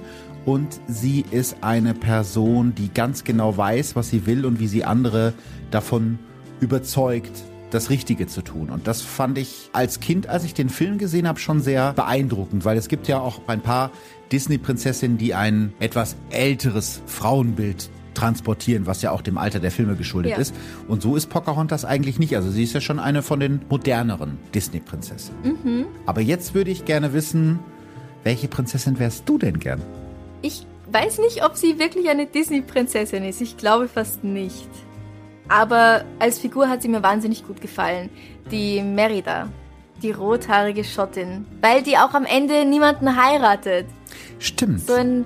[0.50, 4.84] und sie ist eine Person, die ganz genau weiß, was sie will und wie sie
[4.84, 5.34] andere
[5.70, 6.18] davon
[6.60, 8.72] überzeugt, das Richtige zu tun.
[8.72, 12.66] Und das fand ich als Kind, als ich den Film gesehen habe, schon sehr beeindruckend,
[12.66, 13.92] weil es gibt ja auch ein paar
[14.32, 20.32] Disney-Prinzessinnen, die ein etwas älteres Frauenbild transportieren, was ja auch dem Alter der Filme geschuldet
[20.32, 20.38] ja.
[20.40, 20.56] ist.
[20.88, 22.36] Und so ist Pocahontas eigentlich nicht.
[22.36, 25.44] Also sie ist ja schon eine von den moderneren Disney-Prinzessinnen.
[25.44, 25.86] Mhm.
[26.08, 27.60] Aber jetzt würde ich gerne wissen,
[28.24, 29.84] welche Prinzessin wärst du denn gern?
[30.42, 33.42] Ich weiß nicht, ob sie wirklich eine Disney-Prinzessin ist.
[33.42, 34.70] Ich glaube fast nicht.
[35.48, 38.10] Aber als Figur hat sie mir wahnsinnig gut gefallen.
[38.52, 39.50] Die Merida,
[40.02, 41.46] die rothaarige Schottin.
[41.62, 43.88] Weil die auch am Ende niemanden heiratet.
[44.40, 44.88] Stimmt.
[44.88, 45.26] So ein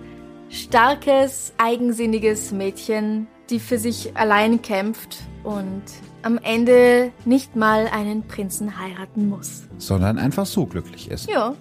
[0.50, 5.84] starkes, eigensinniges Mädchen, die für sich allein kämpft und
[6.22, 9.64] am Ende nicht mal einen Prinzen heiraten muss.
[9.78, 11.30] Sondern einfach so glücklich ist.
[11.30, 11.54] Ja.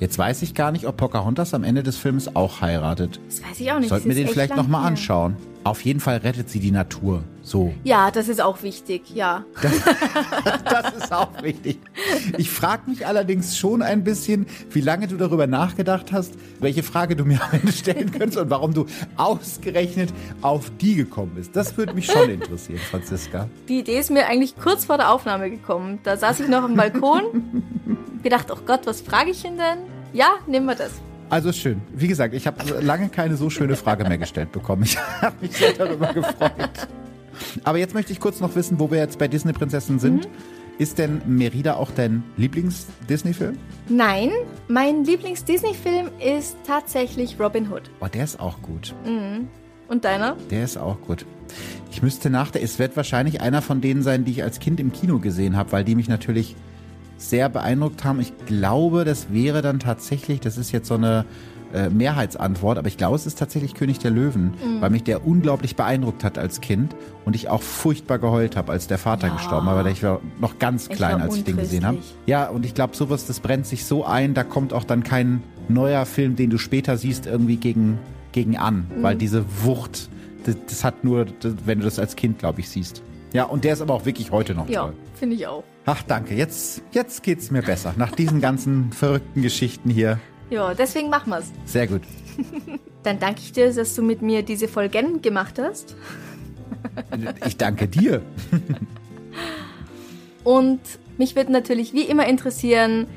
[0.00, 3.20] Jetzt weiß ich gar nicht, ob Pocahontas am Ende des Films auch heiratet.
[3.26, 3.90] Das weiß ich auch nicht.
[3.90, 5.36] Sollten wir den vielleicht nochmal anschauen.
[5.62, 7.22] Auf jeden Fall rettet sie die Natur.
[7.42, 7.74] So.
[7.84, 9.44] Ja, das ist auch wichtig, ja.
[9.60, 9.72] Das,
[10.64, 11.78] das ist auch wichtig.
[12.38, 17.14] Ich frage mich allerdings schon ein bisschen, wie lange du darüber nachgedacht hast, welche Frage
[17.14, 18.86] du mir am Ende stellen könntest und warum du
[19.18, 21.54] ausgerechnet auf die gekommen bist.
[21.54, 23.50] Das würde mich schon interessieren, Franziska.
[23.68, 25.98] Die Idee ist mir eigentlich kurz vor der Aufnahme gekommen.
[26.04, 27.62] Da saß ich noch am Balkon,
[28.22, 29.89] gedacht, oh Gott, was frage ich ihn denn?
[30.12, 30.92] Ja, nehmen wir das.
[31.28, 31.80] Also schön.
[31.94, 34.82] Wie gesagt, ich habe lange keine so schöne Frage mehr gestellt bekommen.
[34.82, 36.88] Ich habe mich sehr darüber gefreut.
[37.62, 40.26] Aber jetzt möchte ich kurz noch wissen, wo wir jetzt bei Disney-Prinzessinnen sind.
[40.26, 40.30] Mhm.
[40.78, 43.58] Ist denn Merida auch dein Lieblings-Disney-Film?
[43.88, 44.30] Nein,
[44.66, 47.82] mein Lieblings-Disney-Film ist tatsächlich Robin Hood.
[48.00, 48.94] Oh, der ist auch gut.
[49.04, 49.48] Mhm.
[49.88, 50.36] Und deiner?
[50.50, 51.26] Der ist auch gut.
[51.90, 54.92] Ich müsste nachdenken, es wird wahrscheinlich einer von denen sein, die ich als Kind im
[54.92, 56.56] Kino gesehen habe, weil die mich natürlich
[57.20, 58.20] sehr beeindruckt haben.
[58.20, 61.26] Ich glaube, das wäre dann tatsächlich, das ist jetzt so eine
[61.72, 64.80] äh, Mehrheitsantwort, aber ich glaube, es ist tatsächlich König der Löwen, mhm.
[64.80, 68.86] weil mich der unglaublich beeindruckt hat als Kind und ich auch furchtbar geheult habe, als
[68.86, 69.34] der Vater ja.
[69.34, 71.98] gestorben war, weil ich war noch ganz klein, ich als ich den gesehen habe.
[72.26, 75.42] Ja, und ich glaube, sowas, das brennt sich so ein, da kommt auch dann kein
[75.68, 77.98] neuer Film, den du später siehst, irgendwie gegen,
[78.32, 79.02] gegen an, mhm.
[79.02, 80.08] weil diese Wucht,
[80.44, 83.02] das, das hat nur, das, wenn du das als Kind, glaube ich, siehst.
[83.32, 84.94] Ja, und der ist aber auch wirklich heute noch ja, toll.
[84.96, 85.62] Ja, finde ich auch.
[85.92, 86.36] Ach, danke.
[86.36, 87.94] Jetzt, jetzt geht's mir besser.
[87.96, 90.20] Nach diesen ganzen verrückten Geschichten hier.
[90.48, 91.50] Ja, deswegen machen wir's.
[91.64, 92.02] Sehr gut.
[93.02, 95.96] Dann danke ich dir, dass du mit mir diese Folgen gemacht hast.
[97.44, 98.22] Ich danke dir.
[100.44, 100.78] Und
[101.18, 103.08] mich würde natürlich wie immer interessieren,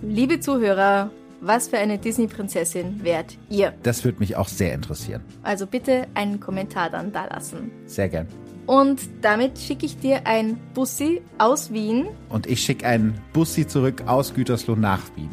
[0.00, 1.10] liebe Zuhörer,
[1.42, 3.74] was für eine Disney-Prinzessin wärt ihr?
[3.82, 5.20] Das würde mich auch sehr interessieren.
[5.42, 7.70] Also bitte einen Kommentar dann da lassen.
[7.84, 8.26] Sehr gern.
[8.72, 12.06] Und damit schicke ich dir ein Bussi aus Wien.
[12.30, 15.28] Und ich schicke ein Bussi zurück aus Gütersloh nach Wien.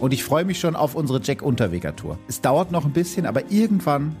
[0.00, 2.18] Und ich freue mich schon auf unsere Jack Unterweger Tour.
[2.28, 4.16] Es dauert noch ein bisschen, aber irgendwann.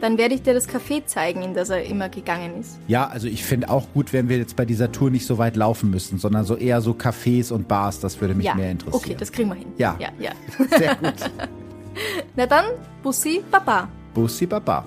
[0.00, 2.78] Dann werde ich dir das Café zeigen, in das er immer gegangen ist.
[2.86, 5.56] Ja, also ich finde auch gut, wenn wir jetzt bei dieser Tour nicht so weit
[5.56, 7.98] laufen müssen, sondern so eher so Cafés und Bars.
[7.98, 8.54] Das würde mich ja.
[8.54, 9.02] mehr interessieren.
[9.02, 9.72] Okay, das kriegen wir hin.
[9.78, 9.96] Ja.
[9.98, 10.30] Ja, ja.
[10.78, 11.14] Sehr gut.
[12.36, 12.66] Na dann,
[13.02, 13.88] Bussi Baba.
[14.14, 14.86] Bussi Baba.